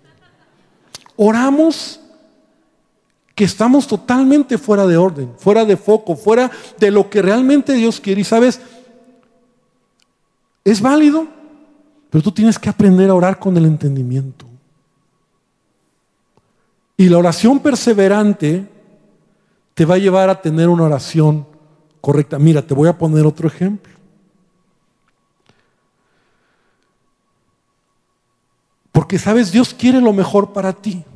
[1.17, 2.00] Oramos
[3.41, 7.99] que estamos totalmente fuera de orden, fuera de foco, fuera de lo que realmente Dios
[7.99, 8.21] quiere.
[8.21, 8.61] Y sabes,
[10.63, 11.27] es válido,
[12.11, 14.45] pero tú tienes que aprender a orar con el entendimiento.
[16.99, 18.69] Y la oración perseverante
[19.73, 21.47] te va a llevar a tener una oración
[22.03, 22.39] correcta.
[22.39, 23.95] Mira, te voy a poner otro ejemplo.
[28.93, 31.07] Porque sabes, Dios quiere lo mejor para ti.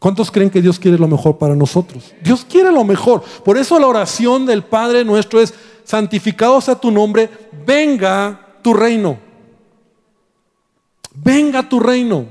[0.00, 2.14] ¿Cuántos creen que Dios quiere lo mejor para nosotros?
[2.22, 3.22] Dios quiere lo mejor.
[3.44, 5.52] Por eso la oración del Padre nuestro es,
[5.84, 7.28] santificado sea tu nombre,
[7.66, 9.18] venga tu reino.
[11.14, 12.26] Venga tu reino.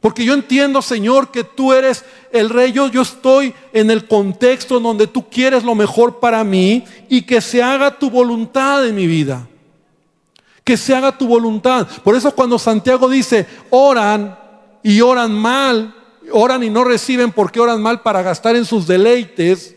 [0.00, 2.72] Porque yo entiendo, Señor, que tú eres el rey.
[2.72, 7.62] Yo, estoy en el contexto donde tú quieres lo mejor para mí y que se
[7.62, 9.48] haga tu voluntad en mi vida.
[10.62, 11.88] Que se haga tu voluntad.
[12.04, 14.38] Por eso cuando Santiago dice, oran
[14.82, 15.95] y oran mal,
[16.32, 19.76] oran y no reciben porque oran mal para gastar en sus deleites,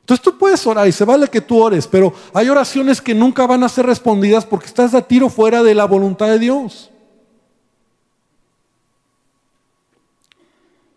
[0.00, 3.46] entonces tú puedes orar y se vale que tú ores, pero hay oraciones que nunca
[3.46, 6.90] van a ser respondidas porque estás a tiro fuera de la voluntad de Dios.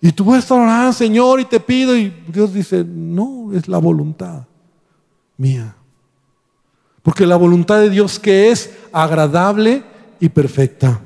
[0.02, 4.48] Y tú puedes orar, Señor, y te pido, y Dios dice, no, es la voluntad
[5.38, 5.76] mía.
[7.04, 9.84] Porque la voluntad de Dios que es agradable
[10.20, 11.02] y perfecta.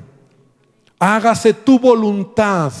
[0.98, 2.72] Hágase tu voluntad.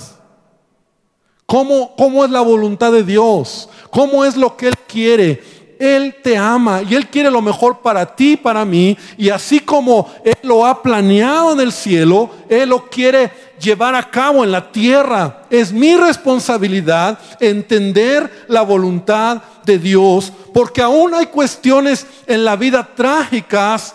[1.50, 3.68] ¿Cómo, ¿Cómo es la voluntad de Dios?
[3.90, 5.42] cómo es lo que Él quiere.
[5.78, 8.96] Él te ama y Él quiere lo mejor para ti, para mí.
[9.16, 13.30] Y así como Él lo ha planeado en el cielo, Él lo quiere
[13.60, 15.44] llevar a cabo en la tierra.
[15.50, 22.88] Es mi responsabilidad entender la voluntad de Dios, porque aún hay cuestiones en la vida
[22.96, 23.94] trágicas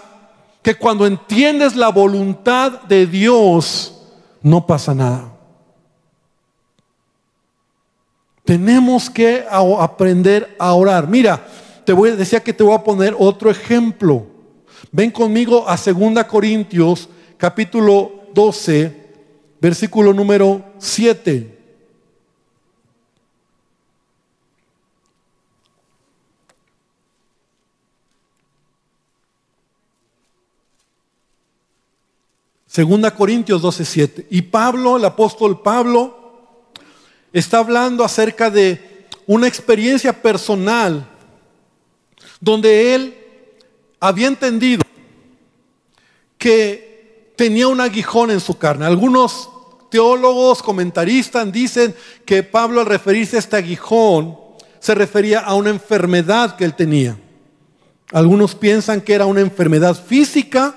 [0.62, 3.94] que cuando entiendes la voluntad de Dios,
[4.42, 5.33] no pasa nada.
[8.44, 11.08] Tenemos que aprender a orar.
[11.08, 11.46] Mira,
[11.86, 14.26] te voy, decía que te voy a poner otro ejemplo.
[14.92, 18.96] Ven conmigo a 2 Corintios capítulo 12,
[19.60, 21.60] versículo número 7.
[32.74, 34.28] Segunda Corintios 12, 7.
[34.32, 36.23] Y Pablo, el apóstol Pablo,
[37.34, 41.10] está hablando acerca de una experiencia personal
[42.40, 43.18] donde él
[44.00, 44.84] había entendido
[46.38, 48.86] que tenía un aguijón en su carne.
[48.86, 49.50] Algunos
[49.90, 54.38] teólogos, comentaristas dicen que Pablo al referirse a este aguijón
[54.80, 57.18] se refería a una enfermedad que él tenía.
[58.12, 60.76] Algunos piensan que era una enfermedad física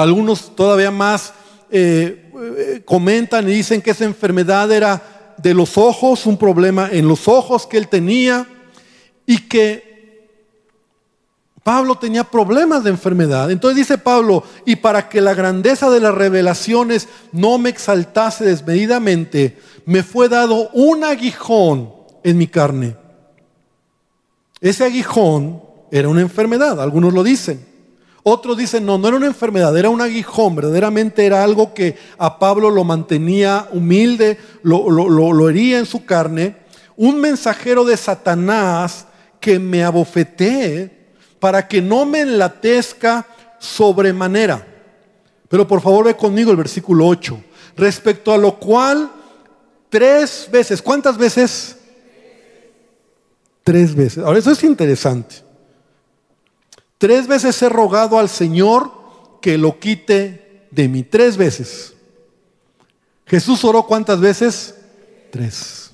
[0.00, 1.32] algunos todavía más
[1.70, 7.08] eh, eh, comentan y dicen que esa enfermedad era de los ojos, un problema en
[7.08, 8.46] los ojos que él tenía
[9.26, 9.94] y que
[11.62, 13.50] Pablo tenía problemas de enfermedad.
[13.50, 19.58] Entonces dice Pablo, y para que la grandeza de las revelaciones no me exaltase desmedidamente,
[19.86, 21.90] me fue dado un aguijón
[22.22, 22.96] en mi carne.
[24.60, 27.73] Ese aguijón era una enfermedad, algunos lo dicen.
[28.26, 32.38] Otros dicen, no, no era una enfermedad, era un aguijón, verdaderamente era algo que a
[32.38, 36.56] Pablo lo mantenía humilde, lo, lo, hería en su carne.
[36.96, 39.06] Un mensajero de Satanás
[39.38, 40.90] que me abofetee
[41.38, 43.26] para que no me enlatezca
[43.58, 44.66] sobremanera.
[45.50, 47.38] Pero por favor ve conmigo el versículo 8.
[47.76, 49.10] Respecto a lo cual,
[49.90, 51.76] tres veces, ¿cuántas veces?
[53.62, 54.24] Tres veces.
[54.24, 55.44] Ahora, eso es interesante.
[57.04, 58.90] Tres veces he rogado al Señor
[59.42, 61.02] que lo quite de mí.
[61.02, 61.92] Tres veces.
[63.26, 64.74] Jesús oró cuántas veces?
[65.30, 65.92] Tres.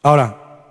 [0.00, 0.62] Ahora,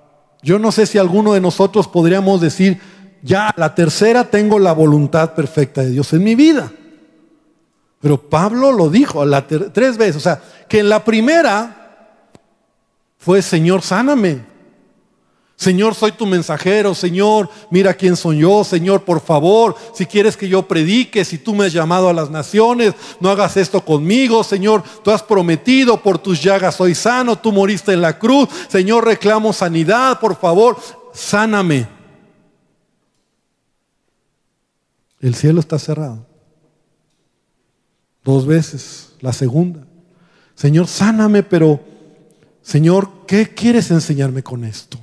[0.41, 2.79] yo no sé si alguno de nosotros podríamos decir,
[3.21, 6.71] ya la tercera tengo la voluntad perfecta de Dios en mi vida.
[7.99, 9.25] Pero Pablo lo dijo
[9.73, 10.15] tres veces.
[10.15, 12.23] O sea, que en la primera
[13.17, 14.45] fue, Señor, sáname.
[15.57, 20.49] Señor, soy tu mensajero, Señor, mira quién soy yo, Señor, por favor, si quieres que
[20.49, 24.83] yo predique, si tú me has llamado a las naciones, no hagas esto conmigo, Señor,
[25.01, 29.53] tú has prometido, por tus llagas soy sano, tú moriste en la cruz, Señor, reclamo
[29.53, 30.77] sanidad, por favor,
[31.13, 31.87] sáname.
[35.21, 36.25] El cielo está cerrado.
[38.25, 39.87] Dos veces, la segunda.
[40.53, 41.79] Señor, sáname, pero,
[42.61, 44.99] Señor, ¿qué quieres enseñarme con esto?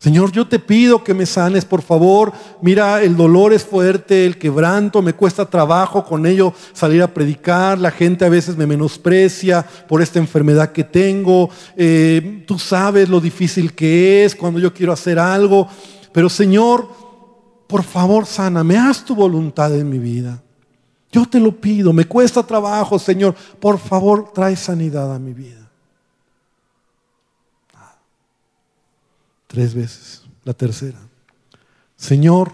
[0.00, 2.32] Señor, yo te pido que me sanes, por favor.
[2.62, 7.78] Mira, el dolor es fuerte, el quebranto, me cuesta trabajo con ello salir a predicar.
[7.78, 11.50] La gente a veces me menosprecia por esta enfermedad que tengo.
[11.76, 15.68] Eh, tú sabes lo difícil que es cuando yo quiero hacer algo.
[16.12, 16.88] Pero Señor,
[17.66, 20.42] por favor, sáname, haz tu voluntad en mi vida.
[21.12, 23.34] Yo te lo pido, me cuesta trabajo, Señor.
[23.60, 25.59] Por favor, trae sanidad a mi vida.
[29.50, 30.22] Tres veces.
[30.44, 30.98] La tercera.
[31.96, 32.52] Señor,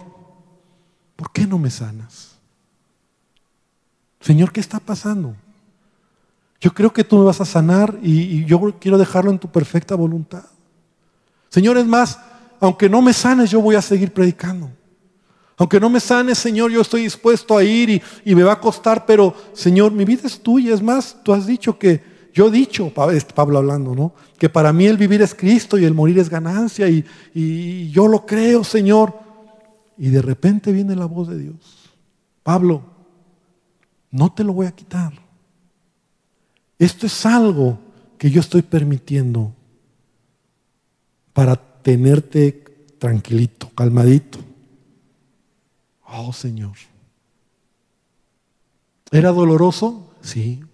[1.15, 2.39] ¿por qué no me sanas?
[4.19, 5.37] Señor, ¿qué está pasando?
[6.59, 9.95] Yo creo que tú me vas a sanar y, yo quiero dejarlo en tu perfecta
[9.95, 10.47] voluntad.
[11.51, 12.19] Señor, es más,
[12.61, 14.71] aunque no me sanes, yo voy a seguir predicando.
[15.59, 18.61] Aunque no me sanes, Señor, yo estoy dispuesto a ir y, y, me va a
[18.61, 20.73] costar, pero Señor, mi vida es tuya.
[20.73, 24.13] Es más, tú has dicho que yo he dicho, Pablo hablando, ¿no?
[24.39, 28.09] Que para mí el vivir es Cristo y el morir es ganancia y, y yo
[28.09, 29.19] lo creo, Señor.
[29.97, 31.57] Y de repente viene la voz de Dios.
[32.43, 32.83] Pablo,
[34.11, 35.15] no te lo voy a quitar.
[36.79, 37.79] Esto es algo
[38.19, 39.55] que yo estoy permitiendo
[41.33, 42.53] para tenerte
[42.99, 44.41] tranquilito, calmadito.
[46.05, 46.77] Oh Señor.
[49.11, 50.13] ¿Era doloroso?
[50.21, 50.66] Sí.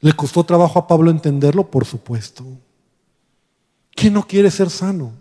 [0.00, 1.68] ¿Le costó trabajo a Pablo entenderlo?
[1.70, 2.44] Por supuesto.
[3.94, 5.12] ¿Quién no quiere ser sano?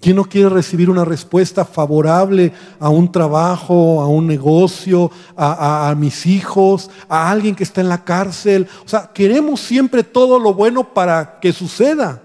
[0.00, 6.24] ¿Quién no quiere recibir una respuesta favorable a un trabajo, a un negocio, a, mis
[6.24, 8.66] hijos, a alguien que está en la cárcel?
[8.84, 12.22] O sea, queremos siempre todo lo bueno para que suceda.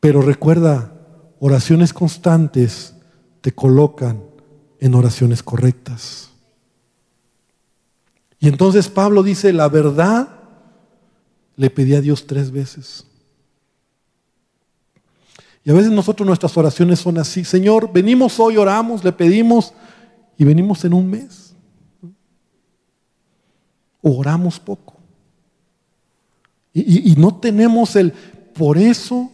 [0.00, 0.94] Pero recuerda,
[1.40, 2.94] oraciones constantes
[3.42, 4.22] te colocan
[4.78, 6.29] en oraciones correctas.
[8.40, 10.28] Y entonces Pablo dice, la verdad
[11.56, 13.06] le pedí a Dios tres veces.
[15.62, 17.44] Y a veces nosotros nuestras oraciones son así.
[17.44, 19.74] Señor, venimos hoy, oramos, le pedimos
[20.38, 21.54] y venimos en un mes.
[24.02, 24.94] oramos poco.
[26.72, 28.12] Y, y no tenemos el...
[28.54, 29.30] Por eso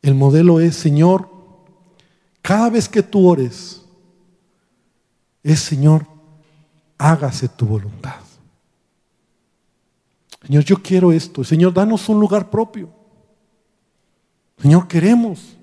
[0.00, 1.28] el modelo es, Señor,
[2.40, 3.82] cada vez que tú ores,
[5.42, 6.13] es, Señor,
[7.04, 8.20] hágase tu voluntad.
[10.46, 11.44] Señor, yo quiero esto.
[11.44, 12.88] Señor, danos un lugar propio.
[14.58, 15.56] Señor, queremos.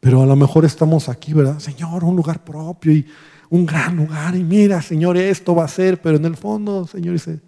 [0.00, 1.58] Pero a lo mejor estamos aquí, ¿verdad?
[1.58, 3.06] Señor, un lugar propio y
[3.50, 4.34] un gran lugar.
[4.34, 6.00] Y mira, Señor, esto va a ser.
[6.00, 7.40] Pero en el fondo, Señor dice,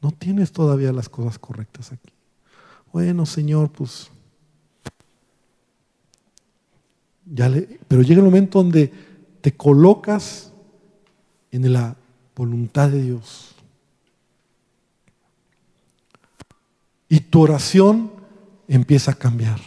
[0.00, 2.12] no tienes todavía las cosas correctas aquí.
[2.92, 4.10] Bueno, Señor, pues...
[7.26, 8.92] Ya le, pero llega el momento donde
[9.40, 10.53] te colocas
[11.54, 11.96] en la
[12.34, 13.54] voluntad de Dios.
[17.08, 18.10] Y tu oración
[18.66, 19.60] empieza a cambiar.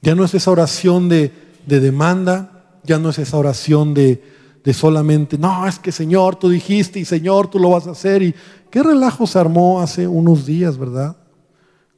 [0.00, 1.32] Ya no es esa oración de,
[1.66, 4.22] demanda, ya no es esa oración de,
[4.62, 8.22] de, solamente, no, es que Señor, tú dijiste y Señor, tú lo vas a hacer.
[8.22, 8.34] Y
[8.70, 11.16] qué relajo se armó hace unos días, ¿verdad?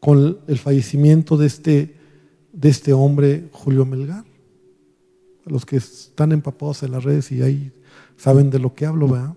[0.01, 1.97] Con el fallecimiento de este,
[2.55, 4.30] de este hombre, Julio Melgar.
[5.51, 7.73] Los que están empapados en las redes y ahí
[8.17, 9.35] saben de lo que hablo, ¿verdad?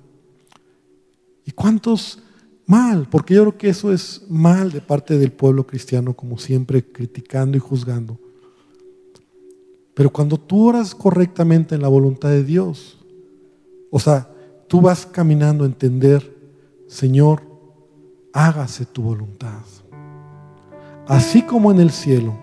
[1.45, 2.19] ¿Y cuántos
[2.67, 3.07] mal?
[3.09, 7.57] Porque yo creo que eso es mal de parte del pueblo cristiano, como siempre criticando
[7.57, 8.19] y juzgando.
[9.93, 12.99] Pero cuando tú oras correctamente en la voluntad de Dios,
[13.91, 14.29] o sea,
[14.67, 16.35] tú vas caminando a entender,
[16.87, 17.43] Señor,
[18.33, 19.61] hágase tu voluntad.
[21.07, 22.37] Así como en el cielo.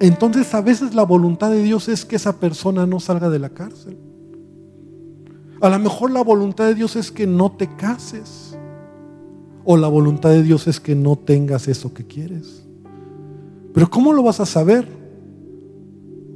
[0.00, 3.50] Entonces a veces la voluntad de Dios es que esa persona no salga de la
[3.50, 3.96] cárcel.
[5.60, 8.56] A lo mejor la voluntad de Dios es que no te cases.
[9.64, 12.64] O la voluntad de Dios es que no tengas eso que quieres.
[13.74, 14.88] Pero ¿cómo lo vas a saber?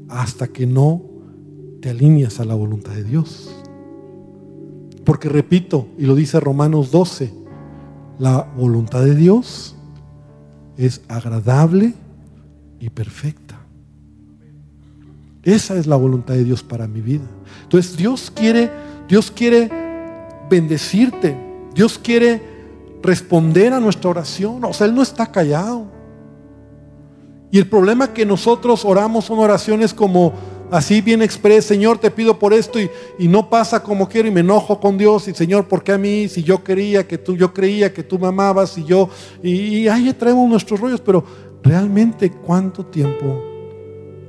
[0.08, 1.02] Hasta que no
[1.80, 3.50] te alineas a la voluntad de Dios.
[5.04, 7.32] Porque repito, y lo dice Romanos 12,
[8.18, 9.74] la voluntad de Dios
[10.76, 11.94] es agradable
[12.82, 13.58] y perfecta.
[15.42, 17.24] Esa es la voluntad de Dios para mi vida.
[17.62, 18.70] Entonces Dios quiere
[19.08, 19.70] Dios quiere
[20.48, 21.36] bendecirte.
[21.74, 22.40] Dios quiere
[23.02, 24.64] responder a nuestra oración.
[24.64, 25.86] O sea, Él no está callado.
[27.50, 30.32] Y el problema que nosotros oramos son oraciones como
[30.70, 34.30] así bien express, Señor, te pido por esto y, y, no pasa como quiero y
[34.30, 36.28] me enojo con Dios y Señor, ¿por qué a mí?
[36.28, 39.10] Si yo quería que tú, yo creía que tú me amabas y yo,
[39.42, 41.22] y, y ahí traemos nuestros rollos, pero
[41.62, 43.40] realmente cuánto tiempo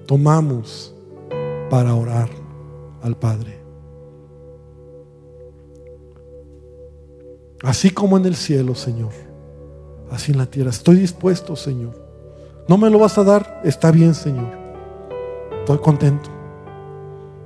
[0.06, 0.94] tomamos
[1.70, 2.30] para orar
[3.02, 3.60] al Padre.
[7.64, 9.12] Así como en el cielo, Señor.
[10.12, 10.70] Así en la tierra.
[10.70, 11.94] Estoy dispuesto, Señor.
[12.68, 13.62] No me lo vas a dar.
[13.64, 14.52] Está bien, Señor.
[15.60, 16.30] Estoy contento.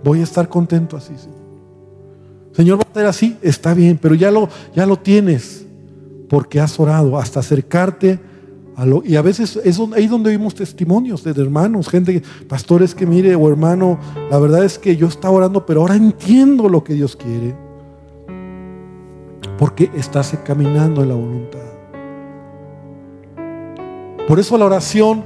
[0.03, 1.37] Voy a estar contento así, Señor.
[2.51, 3.37] Señor, va a ser así.
[3.43, 5.65] Está bien, pero ya lo, ya lo tienes.
[6.27, 8.19] Porque has orado hasta acercarte
[9.05, 13.49] Y a veces es ahí donde vimos testimonios de hermanos, gente, pastores que mire, o
[13.49, 13.97] hermano,
[14.29, 17.67] la verdad es que yo estaba orando, pero ahora entiendo lo que Dios quiere
[19.57, 21.59] porque estás caminando en la voluntad.
[24.27, 25.23] Por eso la oración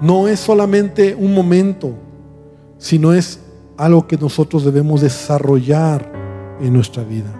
[0.00, 1.92] no es solamente un momento,
[2.78, 3.40] sino es
[3.76, 6.10] algo que nosotros debemos desarrollar
[6.60, 7.32] en nuestra vida.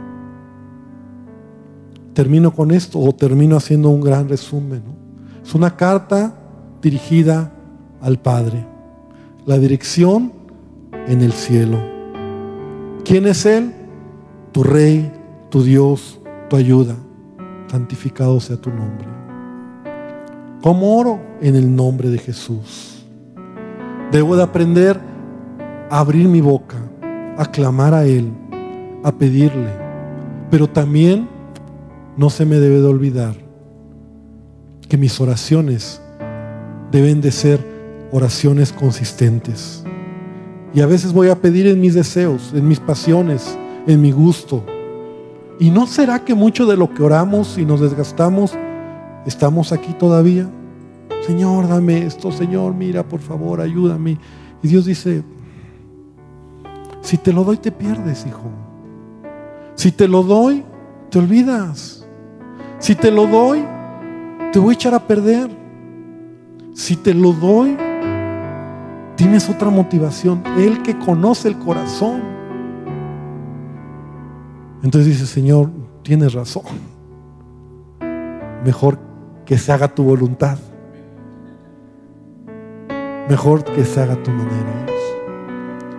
[2.13, 5.06] Termino con esto o termino haciendo un gran resumen.
[5.47, 6.35] Es una carta
[6.83, 7.53] dirigida
[8.01, 8.67] al Padre.
[9.45, 10.33] La dirección
[11.07, 11.79] en el cielo.
[13.05, 13.73] ¿Quién es Él?
[14.51, 15.13] Tu Rey,
[15.49, 16.21] tu Dios,
[16.51, 16.97] tu ayuda.
[17.69, 19.07] Santificado sea tu nombre.
[20.63, 21.21] ¿Cómo oro?
[21.41, 23.07] En el nombre de Jesús.
[24.11, 24.99] Debo de aprender
[25.89, 26.79] a abrir mi boca,
[27.39, 28.33] a clamar a Él,
[29.05, 29.71] a pedirle.
[30.51, 31.29] Pero también
[32.17, 33.46] no se me debe de olvidar
[34.89, 36.01] que mis oraciones
[36.91, 37.61] deben de ser
[38.13, 39.83] oraciones consistentes.
[40.75, 43.57] Y a veces voy a pedir en mis deseos, en mis pasiones,
[43.87, 44.65] en mi gusto,
[45.59, 48.53] ¿Y no será que mucho de lo que oramos y nos desgastamos,
[49.25, 50.49] estamos aquí todavía?
[51.27, 54.19] Señor, dame esto, Señor, mira, por favor, ayúdame.
[54.63, 55.25] Y Dios dice,
[57.01, 58.51] si te lo doy, te pierdes, hijo.
[59.77, 60.63] Si te lo doy,
[61.11, 62.07] te olvidas.
[62.79, 63.65] Si te lo doy,
[64.53, 65.51] te voy a echar a perder.
[66.75, 67.77] Si te lo doy,
[69.17, 70.43] tienes otra motivación.
[70.59, 72.37] Él que conoce el corazón
[74.87, 75.69] entonces dice, Señor,
[76.03, 76.63] tienes razón.
[78.65, 79.01] Mejor
[79.45, 80.59] que se haga tu voluntad.
[83.29, 84.87] Mejor que se haga tu manera,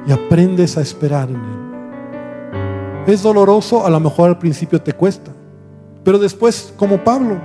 [0.06, 3.04] Y aprendes a esperar en Él.
[3.08, 5.34] Es doloroso, a lo mejor al principio te cuesta.
[6.06, 7.42] Pero después, como Pablo,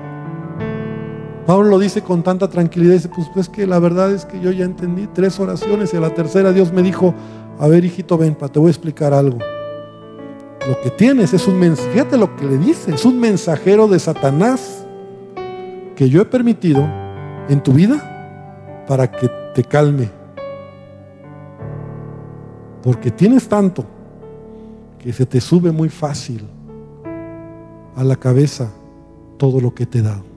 [1.47, 4.53] Pablo lo dice con tanta tranquilidad, dice, pues, pues que la verdad es que yo
[4.53, 7.15] ya entendí tres oraciones y a la tercera Dios me dijo,
[7.59, 9.39] a ver hijito, ven, te voy a explicar algo.
[10.69, 13.99] Lo que tienes es un mensajero, fíjate lo que le dice, es un mensajero de
[13.99, 14.87] Satanás
[15.97, 16.89] que yo he permitido
[17.49, 20.09] en tu vida para que te calme.
[22.83, 23.85] Porque tienes tanto
[24.99, 26.47] que se te sube muy fácil
[27.97, 28.71] a la cabeza
[29.39, 30.32] todo lo que te he dado.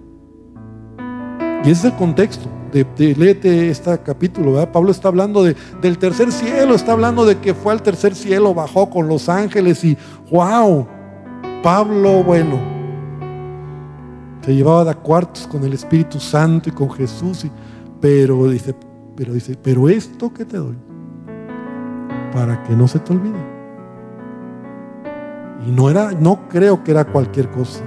[1.66, 2.48] Y ese es el contexto.
[2.72, 7.38] De, de léete este capítulo, Pablo está hablando de, del tercer cielo, está hablando de
[7.38, 9.98] que fue al tercer cielo, bajó con los ángeles y
[10.30, 10.86] wow,
[11.64, 12.60] Pablo, bueno,
[14.42, 17.52] se llevaba de cuartos con el Espíritu Santo y con Jesús, y,
[18.02, 18.76] pero dice,
[19.16, 20.76] pero dice, pero esto que te doy,
[22.34, 23.40] para que no se te olvide.
[25.66, 27.82] Y no era, no creo que era cualquier cosa.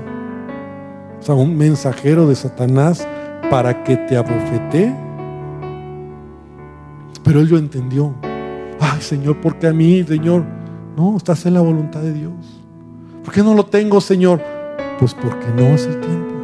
[1.21, 3.07] O sea, un mensajero de Satanás
[3.51, 4.95] para que te abofete.
[7.25, 8.15] Pero él lo entendió.
[8.81, 10.45] Ay, Señor, ¿por qué a mí, Señor?
[10.97, 12.33] No, estás en la voluntad de Dios.
[13.25, 14.41] ¿Por qué no lo tengo, Señor?
[14.99, 16.35] Pues porque no es el tiempo.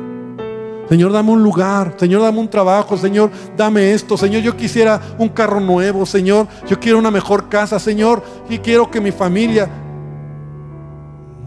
[0.88, 1.94] Señor, dame un lugar.
[1.96, 2.96] Señor, dame un trabajo.
[2.96, 4.16] Señor, dame esto.
[4.16, 6.04] Señor, yo quisiera un carro nuevo.
[6.04, 7.78] Señor, yo quiero una mejor casa.
[7.78, 9.68] Señor, y quiero que mi familia...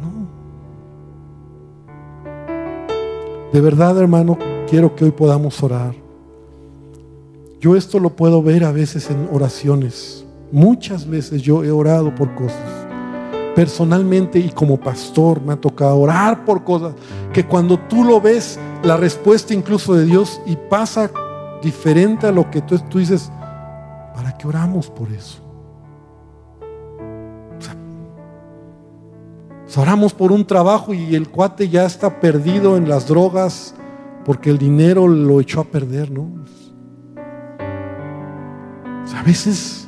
[0.02, 0.28] No.
[3.54, 4.38] De verdad, hermano,
[4.70, 5.96] quiero que hoy podamos orar.
[7.60, 10.26] Yo esto lo puedo ver a veces en oraciones.
[10.52, 12.86] Muchas veces yo he orado por cosas.
[13.56, 16.94] Personalmente y como pastor me ha tocado orar por cosas
[17.34, 21.10] que cuando tú lo ves, la respuesta incluso de Dios y pasa
[21.64, 23.32] diferente a lo que tú, tú dices,
[24.16, 25.48] ¿para qué oramos por eso?
[29.78, 33.76] oramos por un trabajo y el cuate ya está perdido en las drogas,
[34.28, 36.30] porque el dinero lo echó a perder, ¿no?
[39.16, 39.88] a veces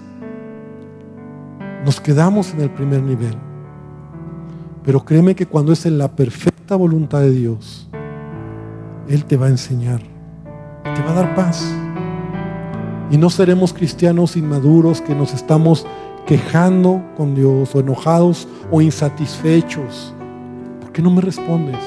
[1.85, 3.35] nos quedamos en el primer nivel,
[4.83, 7.89] pero créeme que cuando es en la perfecta voluntad de Dios,
[9.09, 10.01] Él te va a enseñar,
[10.83, 11.71] te va a dar paz.
[13.11, 15.85] Y no seremos cristianos inmaduros que nos estamos
[16.25, 20.13] quejando con Dios o enojados o insatisfechos.
[20.79, 21.79] ¿Por qué no me respondes?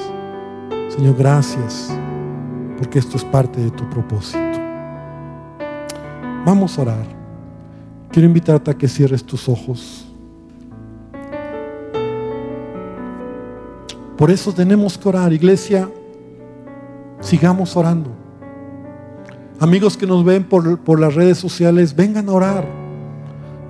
[0.89, 1.91] Señor, gracias
[2.83, 4.37] porque esto es parte de tu propósito.
[6.45, 7.05] Vamos a orar.
[8.11, 10.05] Quiero invitarte a que cierres tus ojos.
[14.17, 15.89] Por eso tenemos que orar, iglesia.
[17.21, 18.11] Sigamos orando.
[19.61, 22.67] Amigos que nos ven por, por las redes sociales, vengan a orar.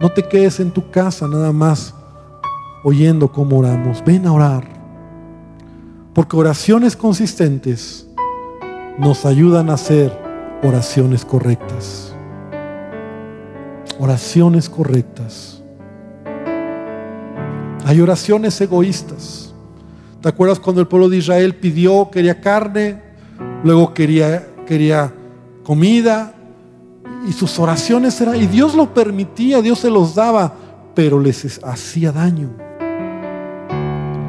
[0.02, 1.94] No te quedes en tu casa nada más
[2.84, 4.04] oyendo cómo oramos.
[4.04, 4.68] Ven a orar.
[6.16, 8.03] Porque oraciones consistentes
[8.98, 10.12] nos ayudan a hacer
[10.62, 12.14] oraciones correctas.
[14.00, 15.62] Oraciones correctas.
[17.86, 19.54] Hay oraciones egoístas.
[20.22, 23.02] ¿Te acuerdas cuando el pueblo de Israel pidió, quería carne,
[23.64, 25.14] luego quería, quería
[25.64, 26.34] comida?
[27.28, 30.54] Y sus oraciones eran, y Dios lo permitía, Dios se los daba,
[30.96, 32.50] pero les hacía daño.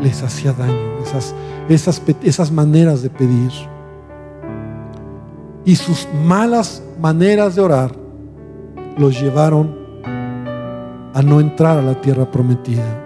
[0.03, 1.35] Les hacía daño esas,
[1.69, 3.51] esas, esas maneras de pedir
[5.65, 7.93] y sus malas maneras de orar
[8.99, 9.75] los llevaron
[11.15, 13.01] a no entrar a la tierra prometida.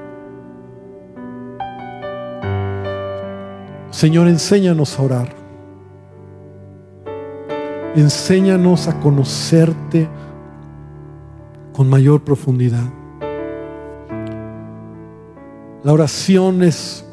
[3.91, 5.29] Señor, enséñanos a orar.
[7.95, 10.09] Enséñanos a conocerte
[11.73, 12.85] con mayor profundidad.
[15.83, 17.05] La oración es...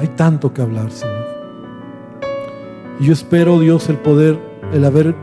[0.00, 1.21] Hay tanto que hablar, Señor.
[3.02, 4.38] Yo espero, Dios, el poder,
[4.72, 5.16] el haber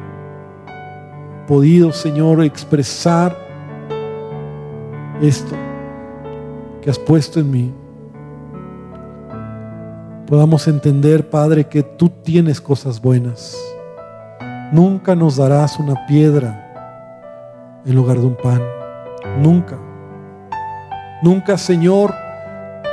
[1.47, 3.38] podido, Señor, expresar
[5.21, 5.55] esto
[6.82, 7.73] que has puesto en mí.
[10.27, 13.57] Podamos entender, Padre, que tú tienes cosas buenas.
[14.73, 18.61] Nunca nos darás una piedra en lugar de un pan.
[19.41, 19.80] Nunca.
[21.23, 22.13] Nunca, Señor,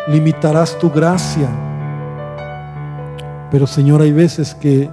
[0.07, 1.49] limitarás tu gracia
[3.51, 4.91] pero Señor, hay veces que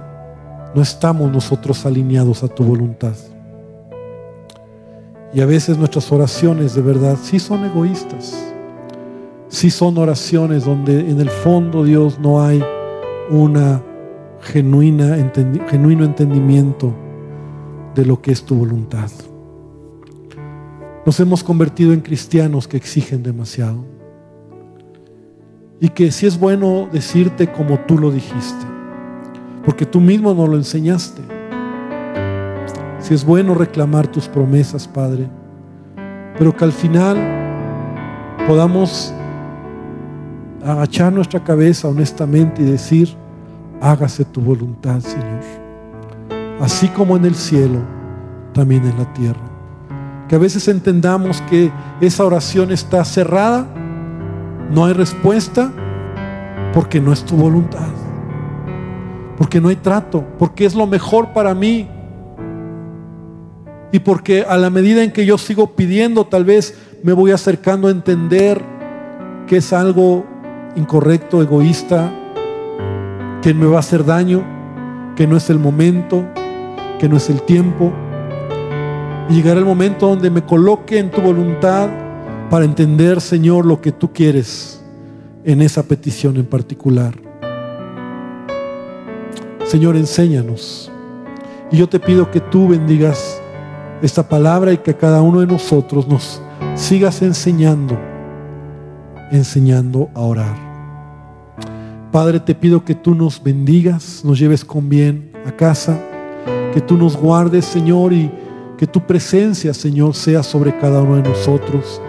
[0.74, 3.14] no estamos nosotros alineados a tu voluntad.
[5.32, 8.36] Y a veces nuestras oraciones de verdad sí son egoístas.
[9.48, 12.62] Sí son oraciones donde en el fondo Dios no hay
[13.30, 13.82] una
[14.40, 16.92] genuino entendimiento
[17.94, 19.10] de lo que es tu voluntad.
[21.06, 23.93] Nos hemos convertido en cristianos que exigen demasiado.
[25.84, 28.64] Y que si es bueno decirte como tú lo dijiste,
[29.66, 31.20] porque tú mismo nos lo enseñaste.
[33.00, 35.28] Si es bueno reclamar tus promesas, Padre,
[36.38, 37.18] pero que al final
[38.48, 39.12] podamos
[40.64, 43.14] agachar nuestra cabeza honestamente y decir,
[43.82, 45.42] hágase tu voluntad, Señor.
[46.62, 47.80] Así como en el cielo,
[48.54, 49.50] también en la tierra.
[50.30, 51.70] Que a veces entendamos que
[52.00, 53.66] esa oración está cerrada,
[54.70, 55.72] no hay respuesta,
[56.72, 57.88] porque no es tu voluntad,
[59.36, 61.88] porque no hay trato, porque es lo mejor para mí.
[63.92, 67.86] Y porque a la medida en que yo sigo pidiendo, tal vez me voy acercando
[67.86, 68.60] a entender
[69.46, 70.24] que es algo
[70.74, 72.12] incorrecto, egoísta,
[73.40, 74.42] que me va a hacer daño,
[75.14, 76.24] que no es el momento,
[76.98, 77.92] que no es el tiempo.
[79.28, 81.88] Y llegará el momento donde me coloque en tu voluntad
[82.54, 84.80] para entender, Señor, lo que tú quieres
[85.42, 87.12] en esa petición en particular.
[89.66, 90.88] Señor, enséñanos.
[91.72, 93.42] Y yo te pido que tú bendigas
[94.02, 96.40] esta palabra y que a cada uno de nosotros nos
[96.76, 97.98] sigas enseñando,
[99.32, 100.56] enseñando a orar.
[102.12, 105.98] Padre, te pido que tú nos bendigas, nos lleves con bien a casa,
[106.72, 108.30] que tú nos guardes, Señor, y
[108.78, 112.00] que tu presencia, Señor, sea sobre cada uno de nosotros.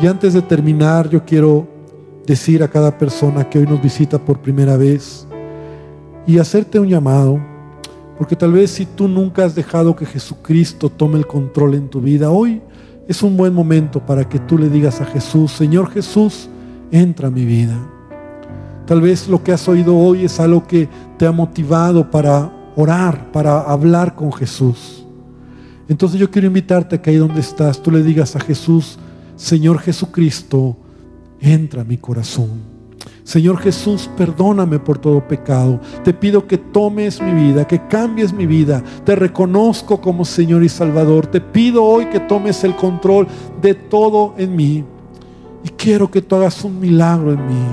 [0.00, 1.66] Y antes de terminar, yo quiero
[2.26, 5.26] decir a cada persona que hoy nos visita por primera vez
[6.26, 7.38] y hacerte un llamado,
[8.18, 12.00] porque tal vez si tú nunca has dejado que Jesucristo tome el control en tu
[12.00, 12.60] vida, hoy
[13.06, 16.48] es un buen momento para que tú le digas a Jesús, Señor Jesús,
[16.90, 17.76] entra a mi vida.
[18.86, 20.88] Tal vez lo que has oído hoy es algo que
[21.18, 25.06] te ha motivado para orar, para hablar con Jesús.
[25.88, 28.98] Entonces yo quiero invitarte a que ahí donde estás, tú le digas a Jesús,
[29.44, 30.74] Señor Jesucristo,
[31.38, 32.62] entra a mi corazón.
[33.24, 35.82] Señor Jesús, perdóname por todo pecado.
[36.02, 38.82] Te pido que tomes mi vida, que cambies mi vida.
[39.04, 41.26] Te reconozco como Señor y Salvador.
[41.26, 43.26] Te pido hoy que tomes el control
[43.60, 44.82] de todo en mí.
[45.62, 47.66] Y quiero que tú hagas un milagro en mí.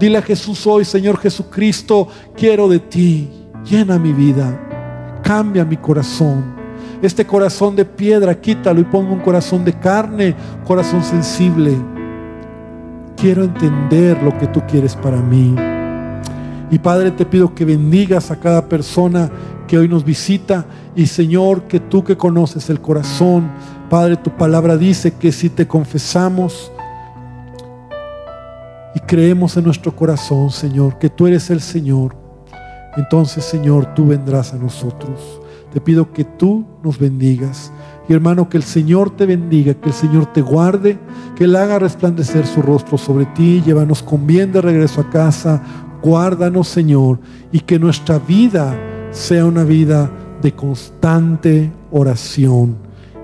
[0.00, 3.30] Dile a Jesús hoy, Señor Jesucristo, quiero de ti.
[3.70, 5.20] Llena mi vida.
[5.22, 6.57] Cambia mi corazón.
[7.02, 10.34] Este corazón de piedra, quítalo y pongo un corazón de carne,
[10.66, 11.76] corazón sensible
[13.18, 15.54] quiero entender lo que tú quieres para mí.
[16.70, 19.30] Y Padre, te pido que bendigas a cada persona
[19.66, 20.66] que hoy nos visita.
[20.94, 23.50] Y Señor, que tú que conoces el corazón,
[23.90, 26.70] Padre, tu palabra dice que si te confesamos
[28.94, 32.16] y creemos en nuestro corazón, Señor, que tú eres el Señor,
[32.96, 35.37] entonces, Señor, tú vendrás a nosotros.
[35.72, 37.72] Te pido que tú nos bendigas.
[38.08, 40.98] Y hermano, que el Señor te bendiga, que el Señor te guarde,
[41.36, 45.62] que Él haga resplandecer su rostro sobre ti, llévanos con bien de regreso a casa,
[46.02, 47.18] guárdanos Señor,
[47.52, 48.74] y que nuestra vida
[49.10, 50.10] sea una vida
[50.40, 52.76] de constante oración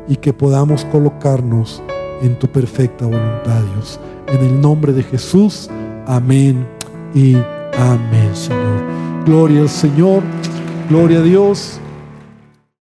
[0.09, 1.83] y que podamos colocarnos
[2.23, 4.01] en tu perfecta voluntad, Dios.
[4.29, 5.71] En el nombre de Jesús,
[6.07, 6.67] amén
[7.15, 7.37] y
[7.79, 8.83] amén, Señor.
[9.25, 10.23] Gloria al Señor,
[10.89, 11.81] gloria a Dios.